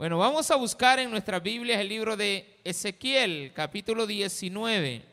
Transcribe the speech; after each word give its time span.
Bueno, 0.00 0.16
vamos 0.16 0.50
a 0.50 0.56
buscar 0.56 0.98
en 0.98 1.10
nuestras 1.10 1.42
Biblias 1.42 1.78
el 1.78 1.90
libro 1.90 2.16
de 2.16 2.58
Ezequiel, 2.64 3.52
capítulo 3.54 4.06
19. 4.06 5.04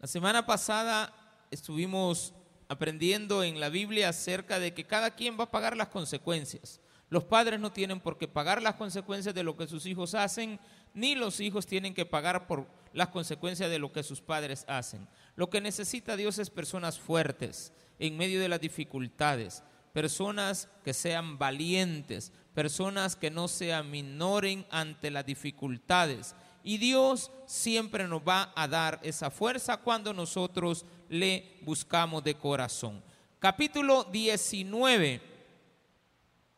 La 0.00 0.06
semana 0.06 0.46
pasada 0.46 1.12
estuvimos 1.50 2.32
aprendiendo 2.66 3.44
en 3.44 3.60
la 3.60 3.68
Biblia 3.68 4.08
acerca 4.08 4.58
de 4.58 4.72
que 4.72 4.86
cada 4.86 5.10
quien 5.10 5.38
va 5.38 5.44
a 5.44 5.50
pagar 5.50 5.76
las 5.76 5.88
consecuencias. 5.88 6.80
Los 7.10 7.24
padres 7.24 7.60
no 7.60 7.72
tienen 7.72 8.00
por 8.00 8.16
qué 8.16 8.26
pagar 8.26 8.62
las 8.62 8.76
consecuencias 8.76 9.34
de 9.34 9.42
lo 9.42 9.54
que 9.54 9.66
sus 9.66 9.84
hijos 9.84 10.14
hacen, 10.14 10.58
ni 10.94 11.14
los 11.14 11.40
hijos 11.40 11.66
tienen 11.66 11.92
que 11.92 12.06
pagar 12.06 12.46
por 12.46 12.66
las 12.94 13.08
consecuencias 13.08 13.68
de 13.68 13.78
lo 13.78 13.92
que 13.92 14.02
sus 14.02 14.22
padres 14.22 14.64
hacen. 14.66 15.06
Lo 15.36 15.50
que 15.50 15.60
necesita 15.60 16.16
Dios 16.16 16.38
es 16.38 16.48
personas 16.48 16.98
fuertes 16.98 17.74
en 17.98 18.16
medio 18.16 18.40
de 18.40 18.48
las 18.48 18.62
dificultades, 18.62 19.62
personas 19.92 20.70
que 20.82 20.94
sean 20.94 21.36
valientes, 21.36 22.32
personas 22.54 23.16
que 23.16 23.30
no 23.30 23.48
se 23.48 23.74
aminoren 23.74 24.64
ante 24.70 25.10
las 25.10 25.26
dificultades. 25.26 26.34
Y 26.62 26.78
Dios 26.78 27.30
siempre 27.46 28.08
nos 28.08 28.22
va 28.22 28.52
a 28.54 28.68
dar 28.68 29.00
esa 29.02 29.30
fuerza 29.30 29.76
cuando 29.78 30.14
nosotros 30.14 30.86
le 31.08 31.58
buscamos 31.62 32.24
de 32.24 32.36
corazón. 32.36 33.02
Capítulo 33.38 34.04
19, 34.04 35.20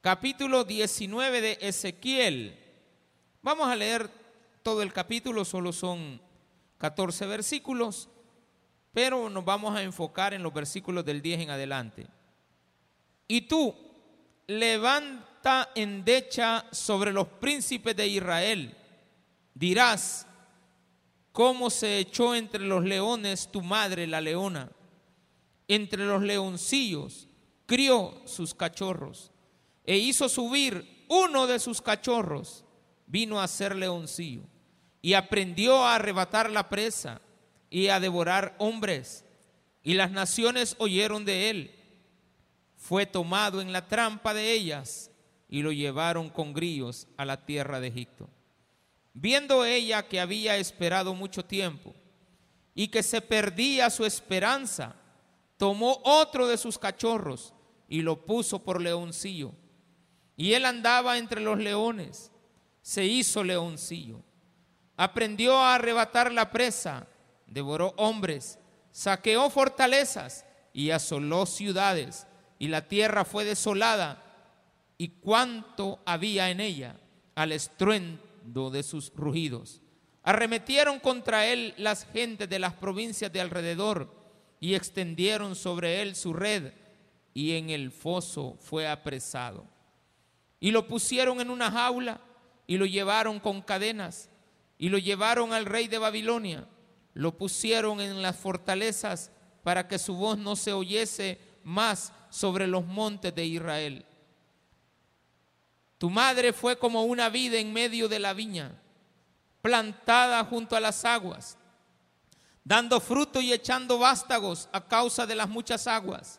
capítulo 0.00 0.62
19 0.62 1.40
de 1.40 1.58
Ezequiel. 1.60 2.56
Vamos 3.42 3.68
a 3.68 3.74
leer 3.74 4.08
todo 4.62 4.82
el 4.82 4.92
capítulo, 4.92 5.44
solo 5.44 5.72
son 5.72 6.20
14 6.78 7.26
versículos, 7.26 8.08
pero 8.92 9.28
nos 9.28 9.44
vamos 9.44 9.74
a 9.74 9.82
enfocar 9.82 10.34
en 10.34 10.42
los 10.42 10.52
versículos 10.52 11.04
del 11.04 11.22
10 11.22 11.40
en 11.40 11.50
adelante. 11.50 12.06
Y 13.26 13.42
tú, 13.42 13.74
levanta 14.46 15.35
endecha 15.74 16.64
sobre 16.72 17.12
los 17.12 17.26
príncipes 17.26 17.96
de 17.96 18.06
Israel. 18.06 18.76
Dirás, 19.54 20.26
cómo 21.32 21.70
se 21.70 21.98
echó 21.98 22.34
entre 22.34 22.64
los 22.64 22.84
leones 22.84 23.50
tu 23.52 23.62
madre 23.62 24.06
la 24.06 24.20
leona, 24.20 24.70
entre 25.68 26.04
los 26.06 26.22
leoncillos 26.22 27.28
crió 27.66 28.22
sus 28.24 28.54
cachorros 28.54 29.32
e 29.84 29.98
hizo 29.98 30.28
subir 30.28 31.04
uno 31.08 31.46
de 31.46 31.58
sus 31.58 31.82
cachorros, 31.82 32.64
vino 33.06 33.40
a 33.40 33.48
ser 33.48 33.76
leoncillo 33.76 34.42
y 35.02 35.14
aprendió 35.14 35.84
a 35.84 35.96
arrebatar 35.96 36.50
la 36.50 36.68
presa 36.68 37.20
y 37.70 37.88
a 37.88 38.00
devorar 38.00 38.54
hombres. 38.58 39.24
Y 39.82 39.94
las 39.94 40.10
naciones 40.10 40.74
oyeron 40.78 41.24
de 41.24 41.50
él. 41.50 41.74
Fue 42.76 43.06
tomado 43.06 43.60
en 43.60 43.72
la 43.72 43.86
trampa 43.86 44.34
de 44.34 44.52
ellas 44.52 45.10
y 45.48 45.62
lo 45.62 45.72
llevaron 45.72 46.28
con 46.30 46.52
grillos 46.52 47.06
a 47.16 47.24
la 47.24 47.44
tierra 47.44 47.80
de 47.80 47.88
Egipto. 47.88 48.28
Viendo 49.14 49.64
ella 49.64 50.06
que 50.06 50.20
había 50.20 50.56
esperado 50.56 51.14
mucho 51.14 51.44
tiempo 51.44 51.94
y 52.74 52.88
que 52.88 53.02
se 53.02 53.20
perdía 53.20 53.88
su 53.88 54.04
esperanza, 54.04 54.96
tomó 55.56 56.00
otro 56.04 56.46
de 56.46 56.58
sus 56.58 56.78
cachorros 56.78 57.54
y 57.88 58.02
lo 58.02 58.26
puso 58.26 58.62
por 58.62 58.80
leoncillo. 58.80 59.52
Y 60.36 60.52
él 60.52 60.66
andaba 60.66 61.16
entre 61.16 61.40
los 61.40 61.58
leones, 61.58 62.30
se 62.82 63.04
hizo 63.04 63.42
leoncillo. 63.42 64.20
Aprendió 64.96 65.56
a 65.56 65.76
arrebatar 65.76 66.30
la 66.32 66.50
presa, 66.50 67.06
devoró 67.46 67.94
hombres, 67.96 68.58
saqueó 68.90 69.48
fortalezas 69.48 70.44
y 70.72 70.90
asoló 70.90 71.46
ciudades, 71.46 72.26
y 72.58 72.68
la 72.68 72.86
tierra 72.88 73.24
fue 73.24 73.44
desolada 73.44 74.25
y 74.98 75.08
cuánto 75.08 76.00
había 76.04 76.50
en 76.50 76.60
ella 76.60 76.96
al 77.34 77.52
estruendo 77.52 78.70
de 78.70 78.82
sus 78.82 79.12
rugidos. 79.14 79.82
Arremetieron 80.22 80.98
contra 80.98 81.46
él 81.46 81.74
las 81.76 82.06
gentes 82.06 82.48
de 82.48 82.58
las 82.58 82.74
provincias 82.74 83.32
de 83.32 83.40
alrededor 83.40 84.12
y 84.58 84.74
extendieron 84.74 85.54
sobre 85.54 86.02
él 86.02 86.16
su 86.16 86.32
red 86.32 86.72
y 87.34 87.52
en 87.52 87.70
el 87.70 87.92
foso 87.92 88.56
fue 88.60 88.88
apresado. 88.88 89.66
Y 90.58 90.70
lo 90.70 90.88
pusieron 90.88 91.40
en 91.40 91.50
una 91.50 91.70
jaula 91.70 92.20
y 92.66 92.78
lo 92.78 92.86
llevaron 92.86 93.38
con 93.38 93.62
cadenas 93.62 94.30
y 94.78 94.88
lo 94.88 94.98
llevaron 94.98 95.52
al 95.52 95.66
rey 95.66 95.86
de 95.86 95.98
Babilonia. 95.98 96.66
Lo 97.12 97.36
pusieron 97.36 98.00
en 98.00 98.20
las 98.22 98.36
fortalezas 98.36 99.30
para 99.62 99.86
que 99.86 99.98
su 99.98 100.14
voz 100.16 100.38
no 100.38 100.56
se 100.56 100.72
oyese 100.72 101.38
más 101.62 102.12
sobre 102.30 102.66
los 102.66 102.86
montes 102.86 103.34
de 103.34 103.44
Israel. 103.44 104.04
Tu 105.98 106.10
madre 106.10 106.52
fue 106.52 106.78
como 106.78 107.04
una 107.04 107.30
vida 107.30 107.58
en 107.58 107.72
medio 107.72 108.08
de 108.08 108.18
la 108.18 108.34
viña, 108.34 108.72
plantada 109.62 110.44
junto 110.44 110.76
a 110.76 110.80
las 110.80 111.04
aguas, 111.04 111.56
dando 112.64 113.00
fruto 113.00 113.40
y 113.40 113.52
echando 113.52 113.98
vástagos 113.98 114.68
a 114.72 114.86
causa 114.86 115.26
de 115.26 115.34
las 115.34 115.48
muchas 115.48 115.86
aguas. 115.86 116.38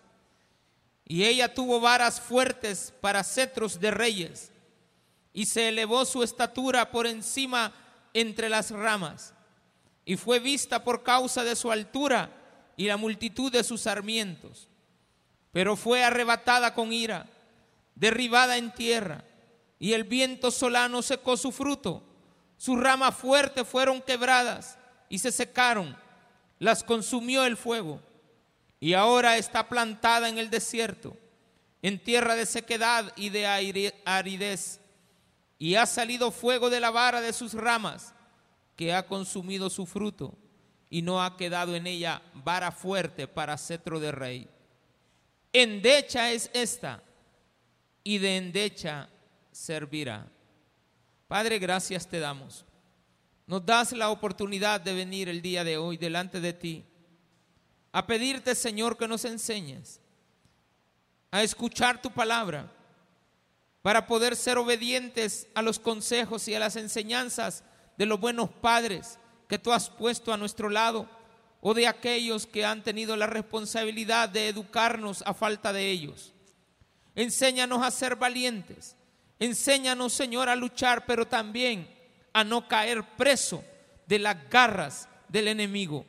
Y 1.05 1.23
ella 1.23 1.53
tuvo 1.53 1.79
varas 1.79 2.21
fuertes 2.21 2.93
para 3.01 3.23
cetros 3.23 3.79
de 3.79 3.91
reyes, 3.91 4.51
y 5.33 5.45
se 5.45 5.69
elevó 5.69 6.05
su 6.05 6.21
estatura 6.21 6.91
por 6.91 7.07
encima 7.07 7.73
entre 8.13 8.49
las 8.49 8.71
ramas, 8.71 9.33
y 10.05 10.17
fue 10.17 10.39
vista 10.39 10.83
por 10.83 11.01
causa 11.01 11.43
de 11.43 11.55
su 11.55 11.71
altura 11.71 12.29
y 12.75 12.85
la 12.85 12.97
multitud 12.97 13.51
de 13.51 13.63
sus 13.63 13.81
sarmientos. 13.81 14.67
Pero 15.51 15.75
fue 15.75 16.03
arrebatada 16.03 16.75
con 16.75 16.93
ira, 16.93 17.25
derribada 17.95 18.57
en 18.57 18.71
tierra 18.73 19.23
y 19.79 19.93
el 19.93 20.03
viento 20.03 20.51
solano 20.51 21.01
secó 21.01 21.37
su 21.37 21.51
fruto. 21.51 22.03
Sus 22.57 22.79
ramas 22.79 23.15
fuertes 23.15 23.67
fueron 23.67 24.01
quebradas 24.01 24.77
y 25.09 25.19
se 25.19 25.31
secaron. 25.31 25.95
Las 26.59 26.83
consumió 26.83 27.45
el 27.45 27.57
fuego. 27.57 28.01
Y 28.79 28.93
ahora 28.93 29.37
está 29.37 29.69
plantada 29.69 30.29
en 30.29 30.37
el 30.37 30.49
desierto, 30.49 31.17
en 31.81 32.03
tierra 32.03 32.35
de 32.35 32.45
sequedad 32.45 33.11
y 33.15 33.29
de 33.29 33.93
aridez. 34.05 34.79
Y 35.59 35.75
ha 35.75 35.85
salido 35.85 36.31
fuego 36.31 36.69
de 36.69 36.79
la 36.79 36.91
vara 36.91 37.21
de 37.21 37.33
sus 37.33 37.53
ramas, 37.53 38.13
que 38.75 38.93
ha 38.93 39.07
consumido 39.07 39.69
su 39.69 39.85
fruto. 39.85 40.35
Y 40.89 41.01
no 41.01 41.23
ha 41.23 41.37
quedado 41.37 41.75
en 41.75 41.85
ella 41.85 42.21
vara 42.33 42.71
fuerte 42.71 43.27
para 43.27 43.57
cetro 43.57 43.99
de 43.99 44.11
rey. 44.11 44.47
Endecha 45.51 46.31
es 46.31 46.49
esta, 46.53 47.03
y 48.03 48.19
de 48.19 48.37
endecha 48.37 49.09
servirá. 49.57 50.27
Padre, 51.27 51.59
gracias 51.59 52.07
te 52.07 52.19
damos. 52.19 52.63
Nos 53.47 53.65
das 53.65 53.91
la 53.91 54.09
oportunidad 54.09 54.79
de 54.79 54.93
venir 54.93 55.29
el 55.29 55.41
día 55.41 55.63
de 55.63 55.77
hoy 55.77 55.97
delante 55.97 56.39
de 56.39 56.53
ti 56.53 56.85
a 57.91 58.05
pedirte, 58.05 58.53
Señor, 58.53 58.97
que 58.97 59.07
nos 59.07 59.25
enseñes 59.25 59.99
a 61.31 61.41
escuchar 61.41 62.01
tu 62.01 62.11
palabra 62.11 62.71
para 63.81 64.05
poder 64.05 64.35
ser 64.35 64.57
obedientes 64.57 65.47
a 65.55 65.61
los 65.61 65.79
consejos 65.79 66.47
y 66.47 66.53
a 66.53 66.59
las 66.59 66.75
enseñanzas 66.75 67.63
de 67.97 68.05
los 68.05 68.19
buenos 68.19 68.49
padres 68.49 69.17
que 69.47 69.57
tú 69.57 69.71
has 69.71 69.89
puesto 69.89 70.31
a 70.31 70.37
nuestro 70.37 70.69
lado 70.69 71.09
o 71.61 71.73
de 71.73 71.87
aquellos 71.87 72.45
que 72.45 72.65
han 72.65 72.83
tenido 72.83 73.15
la 73.15 73.27
responsabilidad 73.27 74.29
de 74.29 74.49
educarnos 74.49 75.23
a 75.25 75.33
falta 75.33 75.73
de 75.73 75.89
ellos. 75.89 76.33
Enséñanos 77.15 77.81
a 77.81 77.89
ser 77.89 78.15
valientes, 78.15 78.96
Enséñanos, 79.39 80.13
Señor, 80.13 80.49
a 80.49 80.55
luchar, 80.55 81.05
pero 81.05 81.27
también 81.27 81.87
a 82.33 82.43
no 82.43 82.67
caer 82.67 83.03
preso 83.15 83.63
de 84.05 84.19
las 84.19 84.49
garras 84.49 85.07
del 85.27 85.47
enemigo. 85.47 86.05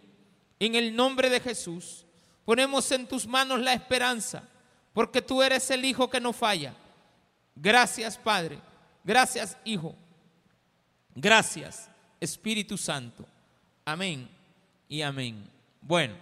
En 0.59 0.75
el 0.75 0.95
nombre 0.95 1.31
de 1.31 1.41
Jesús, 1.41 2.05
ponemos 2.45 2.91
en 2.93 3.07
tus 3.07 3.27
manos 3.27 3.61
la 3.61 3.73
esperanza, 3.73 4.43
porque 4.93 5.23
tú 5.23 5.43
eres 5.43 5.71
el 5.71 5.85
Hijo 5.85 6.09
que 6.09 6.21
no 6.21 6.33
falla. 6.33 6.75
Gracias, 7.55 8.17
Padre. 8.17 8.59
Gracias, 9.05 9.57
Hijo. 9.65 9.95
Gracias, 11.15 11.91
Espíritu 12.21 12.79
Santo. 12.79 13.25
Amén 13.85 14.29
y 14.89 15.03
amén. 15.03 15.51
Bueno, 15.81 16.15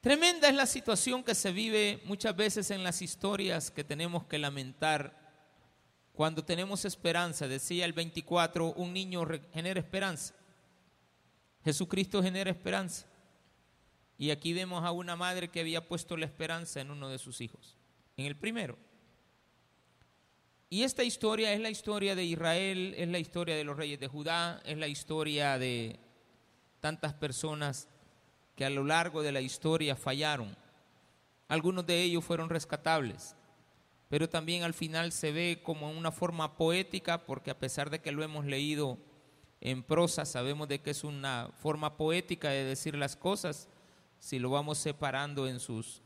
tremenda 0.00 0.48
es 0.48 0.54
la 0.54 0.66
situación 0.66 1.22
que 1.22 1.34
se 1.34 1.52
vive 1.52 2.00
muchas 2.04 2.34
veces 2.34 2.70
en 2.70 2.82
las 2.82 3.02
historias 3.02 3.70
que 3.70 3.84
tenemos 3.84 4.24
que 4.24 4.38
lamentar 4.38 5.21
cuando 6.12 6.44
tenemos 6.44 6.84
esperanza, 6.84 7.48
decía 7.48 7.84
el 7.84 7.92
24, 7.92 8.74
un 8.74 8.92
niño 8.92 9.26
genera 9.52 9.80
esperanza. 9.80 10.34
Jesucristo 11.64 12.22
genera 12.22 12.50
esperanza. 12.50 13.06
Y 14.18 14.30
aquí 14.30 14.52
vemos 14.52 14.84
a 14.84 14.92
una 14.92 15.16
madre 15.16 15.48
que 15.48 15.60
había 15.60 15.88
puesto 15.88 16.16
la 16.16 16.26
esperanza 16.26 16.80
en 16.80 16.90
uno 16.90 17.08
de 17.08 17.18
sus 17.18 17.40
hijos, 17.40 17.76
en 18.16 18.26
el 18.26 18.36
primero. 18.36 18.76
Y 20.68 20.84
esta 20.84 21.02
historia 21.02 21.52
es 21.52 21.60
la 21.60 21.70
historia 21.70 22.14
de 22.14 22.24
Israel, 22.24 22.94
es 22.96 23.08
la 23.08 23.18
historia 23.18 23.56
de 23.56 23.64
los 23.64 23.76
reyes 23.76 24.00
de 24.00 24.08
Judá, 24.08 24.62
es 24.64 24.78
la 24.78 24.88
historia 24.88 25.58
de 25.58 25.98
tantas 26.80 27.14
personas 27.14 27.88
que 28.56 28.64
a 28.64 28.70
lo 28.70 28.84
largo 28.84 29.22
de 29.22 29.32
la 29.32 29.40
historia 29.40 29.96
fallaron. 29.96 30.56
Algunos 31.48 31.86
de 31.86 32.02
ellos 32.02 32.24
fueron 32.24 32.48
rescatables, 32.48 33.34
pero 34.12 34.28
también 34.28 34.62
al 34.62 34.74
final 34.74 35.10
se 35.10 35.32
ve 35.32 35.62
como 35.62 35.90
una 35.90 36.12
forma 36.12 36.58
poética, 36.58 37.24
porque 37.24 37.50
a 37.50 37.58
pesar 37.58 37.88
de 37.88 38.02
que 38.02 38.12
lo 38.12 38.22
hemos 38.22 38.44
leído 38.44 38.98
en 39.62 39.82
prosa, 39.82 40.26
sabemos 40.26 40.68
de 40.68 40.82
que 40.82 40.90
es 40.90 41.02
una 41.02 41.48
forma 41.62 41.96
poética 41.96 42.50
de 42.50 42.62
decir 42.62 42.94
las 42.94 43.16
cosas, 43.16 43.70
si 44.18 44.38
lo 44.38 44.50
vamos 44.50 44.76
separando 44.76 45.48
en 45.48 45.58
sus, 45.60 46.02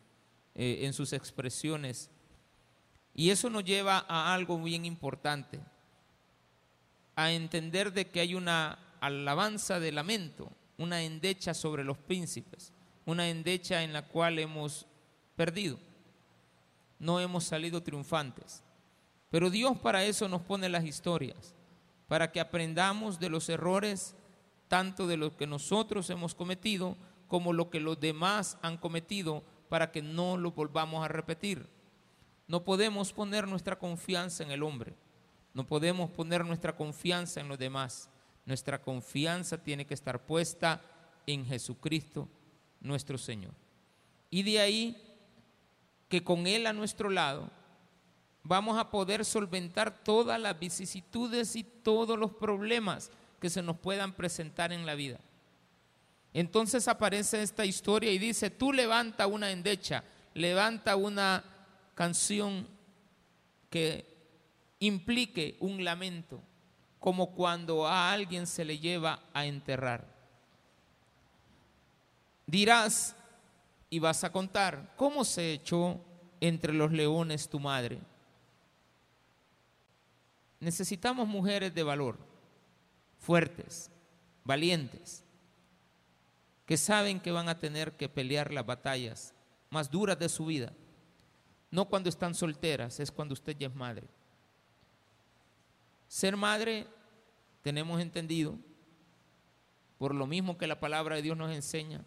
eh, 0.55 0.82
en 0.82 0.93
sus 0.93 1.12
expresiones. 1.12 2.08
Y 3.12 3.31
eso 3.31 3.50
nos 3.50 3.64
lleva 3.64 4.06
a 4.09 4.32
algo 4.35 4.62
bien 4.62 4.85
importante, 4.85 5.59
a 7.17 7.32
entender 7.32 7.93
de 7.93 8.06
que 8.09 8.20
hay 8.20 8.37
una 8.37 8.79
alabanza 9.00 9.81
de 9.81 9.91
lamento, 9.91 10.52
una 10.79 11.02
endecha 11.02 11.55
sobre 11.55 11.82
los 11.82 11.99
príncipes, 11.99 12.73
una 13.05 13.29
endecha 13.29 13.82
en 13.82 13.93
la 13.93 14.06
cual 14.06 14.38
hemos 14.38 14.87
perdido 15.35 15.76
no 16.98 17.20
hemos 17.20 17.44
salido 17.44 17.82
triunfantes. 17.82 18.62
Pero 19.31 19.50
Dios 19.50 19.78
para 19.78 20.04
eso 20.04 20.28
nos 20.28 20.43
pone 20.43 20.69
las 20.69 20.84
historias, 20.84 21.54
para 22.08 22.31
que 22.31 22.40
aprendamos 22.40 23.19
de 23.19 23.28
los 23.28 23.48
errores, 23.48 24.14
tanto 24.69 25.06
de 25.06 25.16
lo 25.16 25.37
que 25.37 25.46
nosotros 25.46 26.08
hemos 26.10 26.34
cometido 26.34 26.96
como 27.28 27.52
lo 27.52 27.70
que 27.70 27.81
los 27.81 27.98
demás 27.98 28.58
han 28.62 28.76
cometido, 28.76 29.43
para 29.69 29.90
que 29.90 30.00
no 30.00 30.37
lo 30.37 30.52
volvamos 30.52 31.04
a 31.04 31.08
repetir. 31.08 31.69
No 32.46 32.62
podemos 32.62 33.12
poner 33.12 33.49
nuestra 33.49 33.76
confianza 33.78 34.44
en 34.44 34.52
el 34.52 34.62
hombre, 34.62 34.94
no 35.56 35.66
podemos 35.66 36.10
poner 36.10 36.44
nuestra 36.44 36.76
confianza 36.76 37.40
en 37.40 37.49
los 37.49 37.58
demás. 37.58 38.10
Nuestra 38.44 38.81
confianza 38.81 39.56
tiene 39.56 39.87
que 39.87 39.94
estar 39.94 40.25
puesta 40.25 40.82
en 41.26 41.46
Jesucristo, 41.46 42.28
nuestro 42.81 43.16
Señor. 43.16 43.54
Y 44.28 44.42
de 44.42 44.60
ahí 44.60 45.06
que 46.08 46.23
con 46.23 46.47
Él 46.47 46.67
a 46.67 46.73
nuestro 46.73 47.11
lado 47.11 47.50
vamos 48.43 48.79
a 48.79 48.91
poder 48.91 49.25
solventar 49.25 50.05
todas 50.05 50.41
las 50.41 50.58
vicisitudes 50.58 51.56
y 51.56 51.64
todos 51.64 52.19
los 52.19 52.32
problemas 52.32 53.11
que 53.41 53.50
se 53.50 53.62
nos 53.62 53.76
puedan 53.79 54.12
presentar 54.12 54.73
en 54.73 54.87
la 54.87 54.94
vida. 54.94 55.19
Entonces 56.32 56.87
aparece 56.87 57.43
esta 57.43 57.64
historia 57.64 58.12
y 58.12 58.19
dice, 58.19 58.50
tú 58.50 58.73
levanta 58.73 59.26
una 59.26 59.50
endecha, 59.50 60.05
levanta 60.35 60.94
una 60.97 61.43
canción 61.94 62.69
que 63.70 64.17
implique 64.79 65.56
un 65.61 65.82
lamento, 65.82 66.41
como 67.00 67.32
cuando 67.32 67.87
a 67.87 68.12
alguien 68.12 68.47
se 68.47 68.64
le 68.64 68.79
lleva 68.79 69.20
a 69.32 69.47
enterrar. 69.47 70.06
Dirás, 72.47 73.17
y 73.88 73.99
vas 73.99 74.25
a 74.25 74.33
contar 74.33 74.94
cómo 74.97 75.25
se 75.25 75.53
echó 75.53 76.00
entre 76.41 76.73
los 76.73 76.93
leones 76.93 77.49
tu 77.49 77.61
madre. 77.61 78.00
Necesitamos 80.61 81.29
mujeres 81.29 81.75
de 81.75 81.83
valor, 81.83 82.19
fuertes, 83.19 83.91
valientes, 84.44 85.23
que 86.65 86.77
saben 86.77 87.21
que 87.21 87.31
van 87.31 87.49
a 87.49 87.59
tener 87.59 87.97
que 87.97 88.09
pelear 88.09 88.53
las 88.53 88.67
batallas 88.67 89.35
más 89.71 89.91
duras 89.91 90.19
de 90.19 90.29
su 90.29 90.47
vida. 90.47 90.73
No 91.71 91.85
cuando 91.87 92.09
están 92.09 92.35
solteras, 92.35 92.99
es 93.00 93.11
cuando 93.11 93.35
usted 93.35 93.56
ya 93.56 93.69
es 93.69 93.75
madre. 93.75 94.09
Ser 96.09 96.37
madre, 96.37 96.87
tenemos 97.62 98.00
entendido, 98.00 98.56
por 99.99 100.15
lo 100.15 100.27
mismo 100.27 100.56
que 100.56 100.67
la 100.67 100.81
palabra 100.81 101.17
de 101.17 101.23
Dios 101.23 101.37
nos 101.37 101.53
enseña, 101.53 102.05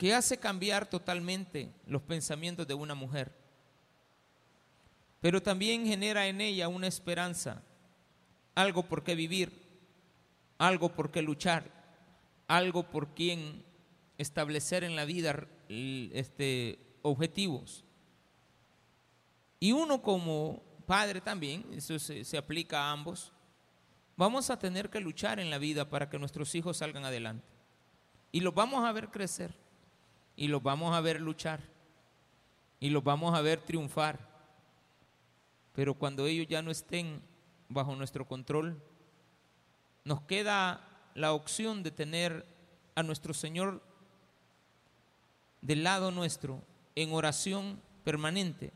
que 0.00 0.14
hace 0.14 0.38
cambiar 0.38 0.88
totalmente 0.88 1.74
los 1.84 2.00
pensamientos 2.00 2.66
de 2.66 2.72
una 2.72 2.94
mujer, 2.94 3.30
pero 5.20 5.42
también 5.42 5.84
genera 5.84 6.26
en 6.26 6.40
ella 6.40 6.68
una 6.68 6.86
esperanza, 6.86 7.62
algo 8.54 8.82
por 8.82 9.04
qué 9.04 9.14
vivir, 9.14 9.52
algo 10.56 10.88
por 10.88 11.10
qué 11.10 11.20
luchar, 11.20 11.70
algo 12.48 12.84
por 12.84 13.08
quien 13.08 13.62
establecer 14.16 14.84
en 14.84 14.96
la 14.96 15.04
vida 15.04 15.46
este, 15.68 16.78
objetivos. 17.02 17.84
Y 19.58 19.72
uno 19.72 20.00
como 20.00 20.62
padre 20.86 21.20
también, 21.20 21.66
eso 21.74 21.98
se, 21.98 22.24
se 22.24 22.38
aplica 22.38 22.84
a 22.84 22.92
ambos, 22.92 23.34
vamos 24.16 24.48
a 24.48 24.58
tener 24.58 24.88
que 24.88 25.00
luchar 25.00 25.40
en 25.40 25.50
la 25.50 25.58
vida 25.58 25.90
para 25.90 26.08
que 26.08 26.18
nuestros 26.18 26.54
hijos 26.54 26.78
salgan 26.78 27.04
adelante. 27.04 27.46
Y 28.32 28.40
los 28.40 28.54
vamos 28.54 28.82
a 28.82 28.92
ver 28.92 29.10
crecer 29.10 29.68
y 30.40 30.48
los 30.48 30.62
vamos 30.62 30.96
a 30.96 31.02
ver 31.02 31.20
luchar 31.20 31.60
y 32.80 32.88
los 32.88 33.04
vamos 33.04 33.36
a 33.36 33.42
ver 33.42 33.60
triunfar. 33.60 34.18
Pero 35.74 35.92
cuando 35.92 36.26
ellos 36.26 36.46
ya 36.48 36.62
no 36.62 36.70
estén 36.70 37.20
bajo 37.68 37.94
nuestro 37.94 38.26
control, 38.26 38.82
nos 40.02 40.22
queda 40.22 40.80
la 41.14 41.34
opción 41.34 41.82
de 41.82 41.90
tener 41.90 42.46
a 42.94 43.02
nuestro 43.02 43.34
Señor 43.34 43.82
del 45.60 45.84
lado 45.84 46.10
nuestro 46.10 46.62
en 46.94 47.12
oración 47.12 47.78
permanente, 48.02 48.72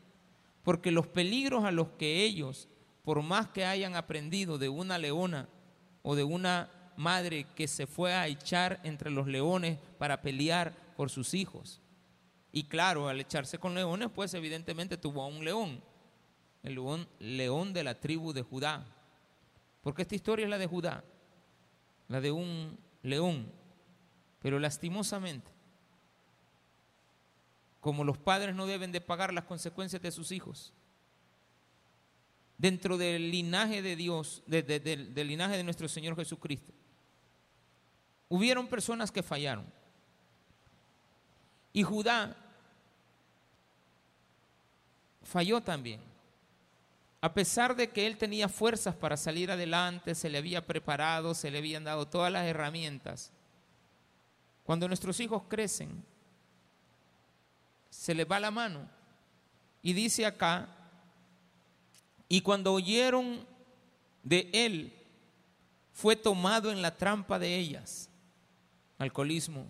porque 0.65 0.91
los 0.91 1.07
peligros 1.07 1.65
a 1.65 1.73
los 1.73 1.89
que 1.93 2.25
ellos, 2.25 2.69
por 3.05 3.23
más 3.23 3.49
que 3.49 3.65
hayan 3.65 3.97
aprendido 3.97 4.59
de 4.59 4.69
una 4.69 4.99
leona 4.99 5.49
o 6.03 6.15
de 6.15 6.25
una 6.25 6.69
madre 6.99 7.47
que 7.57 7.69
se 7.69 7.87
fue 7.87 8.13
a 8.13 8.27
echar 8.27 8.81
entre 8.83 9.11
los 9.11 9.27
leones 9.27 9.79
para 9.97 10.21
pelear 10.21 10.84
por 10.95 11.11
sus 11.11 11.35
hijos. 11.35 11.81
Y 12.53 12.65
claro, 12.65 13.09
al 13.09 13.21
echarse 13.21 13.59
con 13.59 13.75
leones, 13.75 14.11
pues 14.15 14.33
evidentemente 14.35 14.97
tuvo 14.97 15.23
a 15.23 15.27
un 15.27 15.45
león, 15.45 15.83
el 16.63 16.79
león, 17.19 17.73
de 17.73 17.83
la 17.83 17.99
tribu 17.99 18.33
de 18.33 18.43
Judá. 18.43 18.87
Porque 19.83 20.03
esta 20.03 20.15
historia 20.15 20.45
es 20.45 20.51
la 20.51 20.59
de 20.59 20.67
Judá, 20.67 21.05
la 22.09 22.21
de 22.21 22.31
un 22.31 22.79
león. 23.03 23.51
Pero 24.41 24.59
lastimosamente, 24.59 25.51
como 27.81 28.05
los 28.05 28.19
padres 28.19 28.55
no 28.55 28.67
deben 28.67 28.93
de 28.93 29.01
pagar 29.01 29.35
las 29.35 29.45
consecuencias 29.45 30.01
de 30.01 30.13
sus 30.13 30.31
hijos, 30.31 30.73
dentro 32.57 32.97
del 32.97 33.31
linaje 33.31 33.83
de 33.83 33.97
Dios, 33.97 34.45
del 34.47 35.27
linaje 35.27 35.57
de 35.57 35.65
nuestro 35.65 35.89
Señor 35.89 36.15
Jesucristo, 36.15 36.73
hubieron 38.29 38.69
personas 38.69 39.11
que 39.11 39.23
fallaron 39.23 39.67
y 41.75 41.83
Judá 41.83 42.37
falló 45.23 45.61
también. 45.61 46.01
A 47.21 47.35
pesar 47.35 47.75
de 47.75 47.91
que 47.91 48.07
él 48.07 48.17
tenía 48.17 48.49
fuerzas 48.49 48.95
para 48.95 49.17
salir 49.17 49.51
adelante, 49.51 50.15
se 50.15 50.31
le 50.31 50.39
había 50.39 50.65
preparado, 50.65 51.35
se 51.35 51.51
le 51.51 51.59
habían 51.59 51.83
dado 51.83 52.07
todas 52.07 52.31
las 52.31 52.47
herramientas. 52.47 53.33
Cuando 54.63 54.87
nuestros 54.87 55.19
hijos 55.19 55.43
crecen, 55.49 56.05
se 57.91 58.15
les 58.15 58.31
va 58.31 58.39
la 58.39 58.53
mano. 58.53 58.89
Y 59.83 59.95
dice 59.95 60.27
acá, 60.27 60.69
y 62.29 62.41
cuando 62.41 62.73
oyeron 62.73 63.45
de 64.23 64.49
él, 64.53 64.93
fue 65.93 66.15
tomado 66.15 66.71
en 66.71 66.83
la 66.83 66.97
trampa 66.97 67.39
de 67.39 67.57
ellas. 67.57 68.09
Alcoholismo, 68.99 69.67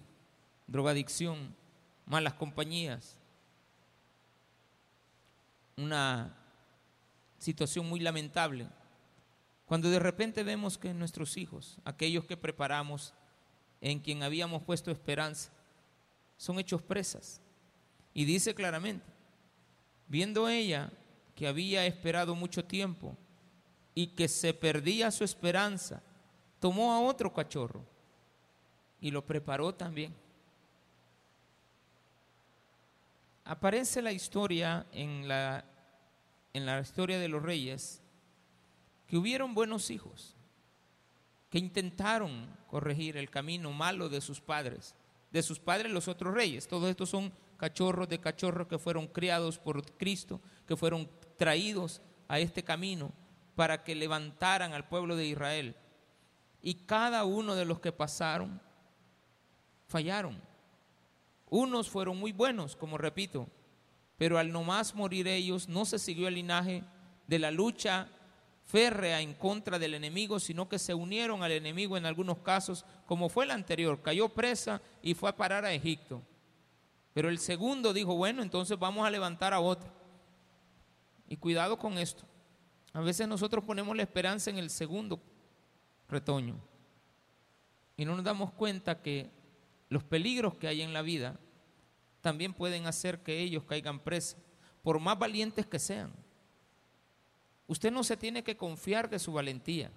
drogadicción, 0.67 1.55
malas 2.07 2.35
compañías, 2.35 3.17
una 5.77 6.37
situación 7.39 7.89
muy 7.89 8.01
lamentable, 8.01 8.69
cuando 9.67 9.91
de 9.91 9.99
repente 9.99 10.43
vemos 10.43 10.79
que 10.79 10.93
nuestros 10.95 11.37
hijos, 11.37 11.79
aquellos 11.85 12.25
que 12.25 12.37
preparamos, 12.37 13.15
en 13.81 14.01
quien 14.01 14.23
habíamos 14.23 14.63
puesto 14.63 14.91
esperanza, 14.91 15.51
son 16.37 16.59
hechos 16.59 16.83
presas. 16.83 17.41
Y 18.13 18.25
dice 18.25 18.55
claramente, 18.55 19.05
viendo 20.07 20.49
ella 20.49 20.91
que 21.35 21.47
había 21.47 21.87
esperado 21.87 22.35
mucho 22.35 22.65
tiempo 22.65 23.17
y 23.95 24.09
que 24.09 24.29
se 24.29 24.55
perdía 24.55 25.11
su 25.11 25.25
esperanza, 25.25 26.03
tomó 26.61 26.93
a 26.93 27.01
otro 27.01 27.33
cachorro 27.33 27.85
y 29.01 29.11
lo 29.11 29.27
preparó 29.27 29.75
también. 29.75 30.15
Aparece 33.45 34.03
la 34.03 34.13
historia 34.13 34.87
en 34.93 35.29
la, 35.29 35.65
en 36.53 36.67
la 36.67 36.81
historia 36.81 37.19
de 37.19 37.29
los 37.29 37.43
reyes 37.43 38.03
que 39.07 39.17
hubieron 39.17 39.55
buenos 39.55 39.91
hijos 39.91 40.37
que 41.55 41.59
intentaron 41.59 42.49
corregir 42.67 43.17
el 43.17 43.31
camino 43.31 43.71
malo 43.71 44.09
de 44.09 44.21
sus 44.21 44.41
padres, 44.41 44.97
de 45.31 45.41
sus 45.41 45.61
padres 45.61 45.93
los 45.93 46.09
otros 46.09 46.35
reyes. 46.35 46.67
Todos 46.67 46.91
estos 46.91 47.11
son 47.11 47.33
cachorros 47.57 48.09
de 48.09 48.19
cachorros 48.19 48.67
que 48.67 48.77
fueron 48.77 49.07
criados 49.07 49.59
por 49.59 49.85
Cristo, 49.97 50.41
que 50.67 50.77
fueron 50.77 51.09
traídos 51.37 52.03
a 52.27 52.41
este 52.41 52.65
camino 52.65 53.13
para 53.55 53.85
que 53.85 53.95
levantaran 53.95 54.73
al 54.73 54.89
pueblo 54.89 55.15
de 55.15 55.27
Israel. 55.27 55.77
Y 56.61 56.75
cada 56.75 57.25
uno 57.25 57.55
de 57.55 57.65
los 57.65 57.79
que 57.79 57.93
pasaron 57.93 58.61
fallaron 59.87 60.43
unos 61.55 61.89
fueron 61.89 62.19
muy 62.19 62.33
buenos, 62.33 62.75
como 62.75 62.99
repito, 62.99 63.47
pero 64.19 64.39
al 64.39 64.51
no 64.51 64.65
más 64.65 64.95
morir 64.95 65.29
ellos, 65.29 65.69
no 65.69 65.85
se 65.85 66.01
siguió 66.01 66.27
el 66.27 66.35
linaje 66.35 66.83
de 67.29 67.39
la 67.39 67.53
lucha 67.53 68.09
férrea 68.65 69.21
en 69.21 69.35
contra 69.35 69.79
del 69.79 69.95
enemigo, 69.95 70.41
sino 70.41 70.69
que 70.69 70.81
se 70.81 70.95
unieron 70.95 71.45
al 71.45 71.53
enemigo 71.53 71.97
en 71.97 72.07
algunos 72.07 72.39
casos, 72.39 72.85
como 73.07 73.29
fue 73.29 73.45
el 73.45 73.53
anterior, 73.53 74.03
cayó 74.03 74.29
presa 74.29 74.83
y 75.01 75.15
fue 75.15 75.31
a 75.31 75.37
parar 75.37 75.65
a 75.65 75.73
Egipto. 75.73 76.23
Pero 77.13 77.29
el 77.29 77.39
segundo 77.39 77.93
dijo, 77.93 78.17
bueno, 78.17 78.43
entonces 78.43 78.77
vamos 78.77 79.07
a 79.07 79.11
levantar 79.11 79.55
a 79.55 79.61
otro. 79.61 79.89
Y 81.29 81.37
cuidado 81.37 81.79
con 81.79 81.99
esto. 81.99 82.25
A 82.93 83.01
veces 83.01 83.29
nosotros 83.29 83.63
ponemos 83.63 83.97
la 83.97 84.03
esperanza 84.03 84.51
en 84.51 84.59
el 84.59 84.71
segundo 84.71 85.21
retoño 86.09 86.59
y 87.97 88.05
no 88.05 88.17
nos 88.17 88.25
damos 88.25 88.53
cuenta 88.53 89.01
que 89.01 89.31
los 89.89 90.03
peligros 90.03 90.57
que 90.57 90.67
hay 90.67 90.83
en 90.83 90.93
la 90.93 91.03
vida 91.03 91.39
también 92.25 92.55
pueden 92.55 92.87
hacer 92.87 93.23
que 93.23 93.39
ellos 93.39 93.65
caigan 93.65 94.01
presos, 94.01 94.39
por 94.83 94.99
más 94.99 95.19
valientes 95.19 95.67
que 95.67 95.79
sean. 95.79 96.11
Usted 97.67 97.93
no 97.93 98.03
se 98.03 98.17
tiene 98.17 98.43
que 98.43 98.57
confiar 98.57 99.11
de 99.11 99.19
su 99.19 99.31
valentía. 99.31 99.91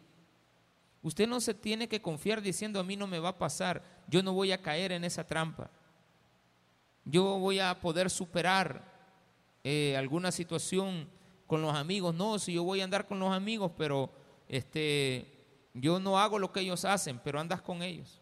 Usted 1.01 1.25
no 1.25 1.39
se 1.39 1.53
tiene 1.53 1.87
que 1.87 2.01
confiar 2.01 2.41
diciendo 2.41 2.81
a 2.81 2.83
mí 2.83 2.97
no 2.97 3.07
me 3.07 3.19
va 3.19 3.29
a 3.29 3.37
pasar, 3.37 3.81
yo 4.09 4.21
no 4.21 4.33
voy 4.33 4.51
a 4.51 4.61
caer 4.61 4.91
en 4.91 5.05
esa 5.05 5.25
trampa. 5.25 5.71
Yo 7.05 7.39
voy 7.39 7.59
a 7.59 7.79
poder 7.79 8.09
superar 8.09 8.83
eh, 9.63 9.95
alguna 9.95 10.33
situación 10.33 11.07
con 11.45 11.61
los 11.61 11.73
amigos. 11.73 12.13
No, 12.13 12.39
si 12.39 12.51
yo 12.51 12.65
voy 12.65 12.81
a 12.81 12.83
andar 12.83 13.07
con 13.07 13.19
los 13.19 13.31
amigos, 13.33 13.71
pero 13.77 14.11
este, 14.49 15.45
yo 15.73 15.97
no 16.01 16.19
hago 16.19 16.39
lo 16.39 16.51
que 16.51 16.59
ellos 16.59 16.83
hacen, 16.83 17.21
pero 17.23 17.39
andas 17.39 17.61
con 17.61 17.83
ellos. 17.83 18.21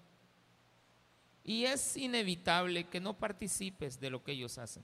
Y 1.45 1.65
es 1.65 1.95
inevitable 1.95 2.85
que 2.85 2.99
no 2.99 3.13
participes 3.13 3.99
de 3.99 4.09
lo 4.09 4.23
que 4.23 4.31
ellos 4.31 4.57
hacen. 4.57 4.83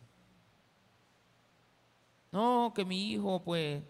No, 2.31 2.71
que 2.73 2.85
mi 2.85 3.11
hijo 3.11 3.41
pues 3.43 3.83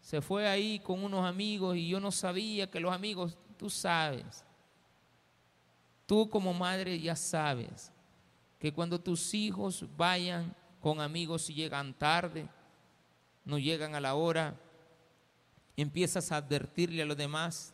se 0.00 0.20
fue 0.20 0.46
ahí 0.46 0.78
con 0.78 1.02
unos 1.02 1.24
amigos 1.24 1.76
y 1.76 1.88
yo 1.88 1.98
no 2.00 2.12
sabía 2.12 2.70
que 2.70 2.80
los 2.80 2.92
amigos, 2.92 3.38
tú 3.56 3.70
sabes, 3.70 4.44
tú 6.06 6.28
como 6.28 6.52
madre 6.52 7.00
ya 7.00 7.16
sabes 7.16 7.90
que 8.58 8.72
cuando 8.72 9.00
tus 9.00 9.32
hijos 9.32 9.86
vayan 9.96 10.54
con 10.80 11.00
amigos 11.00 11.48
y 11.48 11.54
llegan 11.54 11.94
tarde, 11.94 12.48
no 13.44 13.58
llegan 13.58 13.94
a 13.94 14.00
la 14.00 14.14
hora, 14.14 14.54
empiezas 15.76 16.30
a 16.30 16.36
advertirle 16.36 17.02
a 17.02 17.06
los 17.06 17.16
demás, 17.16 17.72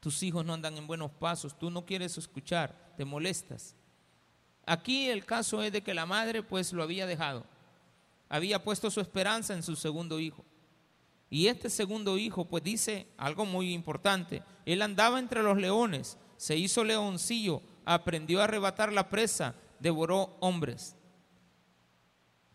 tus 0.00 0.22
hijos 0.22 0.44
no 0.44 0.52
andan 0.52 0.76
en 0.76 0.86
buenos 0.86 1.10
pasos, 1.12 1.56
tú 1.58 1.70
no 1.70 1.86
quieres 1.86 2.18
escuchar, 2.18 2.83
te 2.96 3.04
molestas. 3.04 3.74
Aquí 4.66 5.08
el 5.08 5.24
caso 5.24 5.62
es 5.62 5.72
de 5.72 5.82
que 5.82 5.94
la 5.94 6.06
madre 6.06 6.42
pues 6.42 6.72
lo 6.72 6.82
había 6.82 7.06
dejado, 7.06 7.44
había 8.28 8.62
puesto 8.62 8.90
su 8.90 9.00
esperanza 9.00 9.54
en 9.54 9.62
su 9.62 9.76
segundo 9.76 10.18
hijo. 10.18 10.44
Y 11.30 11.48
este 11.48 11.68
segundo 11.68 12.16
hijo, 12.16 12.44
pues 12.44 12.62
dice 12.62 13.08
algo 13.16 13.44
muy 13.44 13.72
importante, 13.72 14.42
él 14.64 14.82
andaba 14.82 15.18
entre 15.18 15.42
los 15.42 15.56
leones, 15.56 16.16
se 16.36 16.56
hizo 16.56 16.84
leoncillo, 16.84 17.60
aprendió 17.84 18.40
a 18.40 18.44
arrebatar 18.44 18.92
la 18.92 19.10
presa, 19.10 19.54
devoró 19.80 20.36
hombres. 20.40 20.96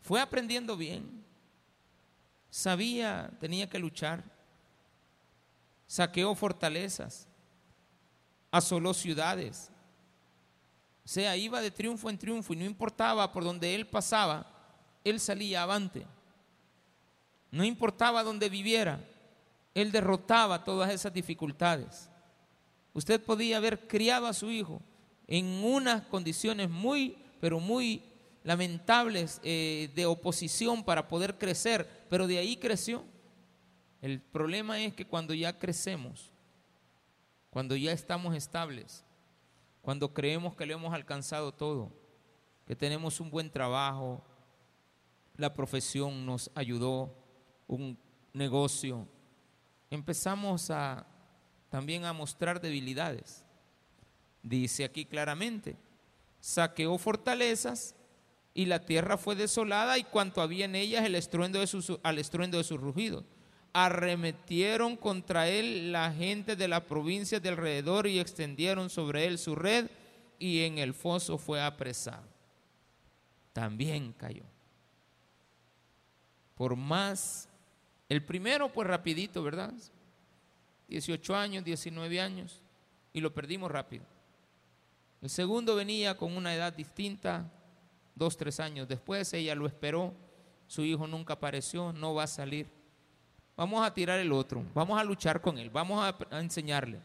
Fue 0.02 0.22
aprendiendo 0.22 0.78
bien, 0.78 1.26
sabía, 2.50 3.32
tenía 3.40 3.70
que 3.70 3.80
luchar, 3.80 4.24
saqueó 5.86 6.34
fortalezas, 6.34 7.28
asoló 8.52 8.94
ciudades, 8.94 9.72
sea, 11.10 11.36
iba 11.36 11.60
de 11.60 11.72
triunfo 11.72 12.08
en 12.08 12.20
triunfo 12.20 12.54
y 12.54 12.56
no 12.56 12.66
importaba 12.66 13.32
por 13.32 13.44
donde 13.44 13.74
él 13.74 13.88
pasaba, 13.88 14.46
él 15.04 15.20
salía 15.20 15.64
avante. 15.64 16.06
No 17.50 17.64
importaba 17.64 18.24
dónde 18.24 18.48
viviera, 18.48 19.00
él 19.74 19.92
derrotaba 19.92 20.64
todas 20.64 20.92
esas 20.92 21.12
dificultades. 21.12 22.08
Usted 22.94 23.20
podía 23.24 23.58
haber 23.58 23.88
criado 23.88 24.28
a 24.28 24.34
su 24.34 24.52
hijo 24.52 24.84
en 25.26 25.48
unas 25.64 26.04
condiciones 26.04 26.70
muy, 26.70 27.18
pero 27.42 27.60
muy 27.60 28.04
lamentables 28.44 29.42
eh, 29.44 29.90
de 29.96 30.06
oposición 30.06 30.84
para 30.84 31.08
poder 31.08 31.40
crecer, 31.40 31.90
pero 32.08 32.28
de 32.28 32.38
ahí 32.38 32.56
creció. 32.56 33.04
El 34.00 34.22
problema 34.22 34.80
es 34.80 34.94
que 34.94 35.08
cuando 35.08 35.34
ya 35.34 35.58
crecemos, 35.58 36.32
cuando 37.50 37.76
ya 37.76 37.94
estamos 37.94 38.36
estables, 38.36 39.04
cuando 39.82 40.14
creemos 40.14 40.56
que 40.56 40.66
lo 40.66 40.74
hemos 40.74 40.94
alcanzado 40.94 41.52
todo, 41.54 41.92
que 42.66 42.76
tenemos 42.76 43.20
un 43.20 43.30
buen 43.30 43.50
trabajo, 43.50 44.22
la 45.36 45.54
profesión 45.54 46.26
nos 46.26 46.52
ayudó, 46.54 47.16
un 47.68 47.98
negocio, 48.34 49.08
empezamos 49.90 50.70
a 50.70 51.06
también 51.70 52.06
a 52.06 52.14
mostrar 52.14 52.60
debilidades. 52.60 53.46
Dice 54.42 54.84
aquí 54.84 55.06
claramente, 55.06 55.78
saqueó 56.40 56.98
fortalezas 56.98 57.96
y 58.54 58.66
la 58.66 58.86
tierra 58.86 59.18
fue 59.18 59.36
desolada 59.36 59.98
y 59.98 60.04
cuanto 60.04 60.42
había 60.42 60.66
en 60.66 60.76
ellas 60.76 61.06
el 61.06 61.16
estruendo 61.16 61.60
de 61.60 61.98
al 62.04 62.18
estruendo 62.18 62.58
de 62.58 62.64
sus 62.64 62.80
rugidos. 62.80 63.24
Arremetieron 63.74 64.96
contra 64.98 65.48
él 65.48 65.92
la 65.92 66.12
gente 66.12 66.56
de 66.56 66.68
las 66.68 66.82
provincias 66.82 67.42
de 67.42 67.50
alrededor 67.50 68.08
y 68.08 68.20
extendieron 68.20 68.90
sobre 68.90 69.26
él 69.26 69.38
su 69.38 69.56
red 69.56 69.90
y 70.40 70.62
en 70.64 70.78
el 70.78 70.94
foso 70.94 71.38
fue 71.38 71.62
apresado. 71.62 72.26
También 73.54 74.14
cayó. 74.14 74.44
Por 76.56 76.76
más 76.76 77.48
el 78.10 78.24
primero, 78.24 78.70
pues 78.74 78.88
rapidito, 78.88 79.44
¿verdad? 79.44 79.74
18 80.88 81.36
años, 81.36 81.64
19 81.64 82.20
años, 82.20 82.64
y 83.14 83.22
lo 83.22 83.34
perdimos 83.34 83.72
rápido. 83.72 84.04
El 85.22 85.30
segundo 85.30 85.76
venía 85.76 86.18
con 86.18 86.36
una 86.36 86.56
edad 86.56 86.74
distinta, 86.74 87.52
dos, 88.16 88.36
tres 88.36 88.60
años 88.60 88.88
después, 88.88 89.32
ella 89.34 89.54
lo 89.54 89.68
esperó, 89.68 90.14
su 90.68 90.84
hijo 90.84 91.06
nunca 91.06 91.34
apareció, 91.34 91.94
no 91.94 92.16
va 92.16 92.24
a 92.24 92.28
salir. 92.28 92.68
Vamos 93.60 93.86
a 93.86 93.94
tirar 93.94 94.18
el 94.20 94.32
otro, 94.32 94.64
vamos 94.74 94.98
a 94.98 95.04
luchar 95.04 95.42
con 95.42 95.58
él, 95.58 95.70
vamos 95.70 96.02
a, 96.02 96.40
enseñarle 96.40 97.02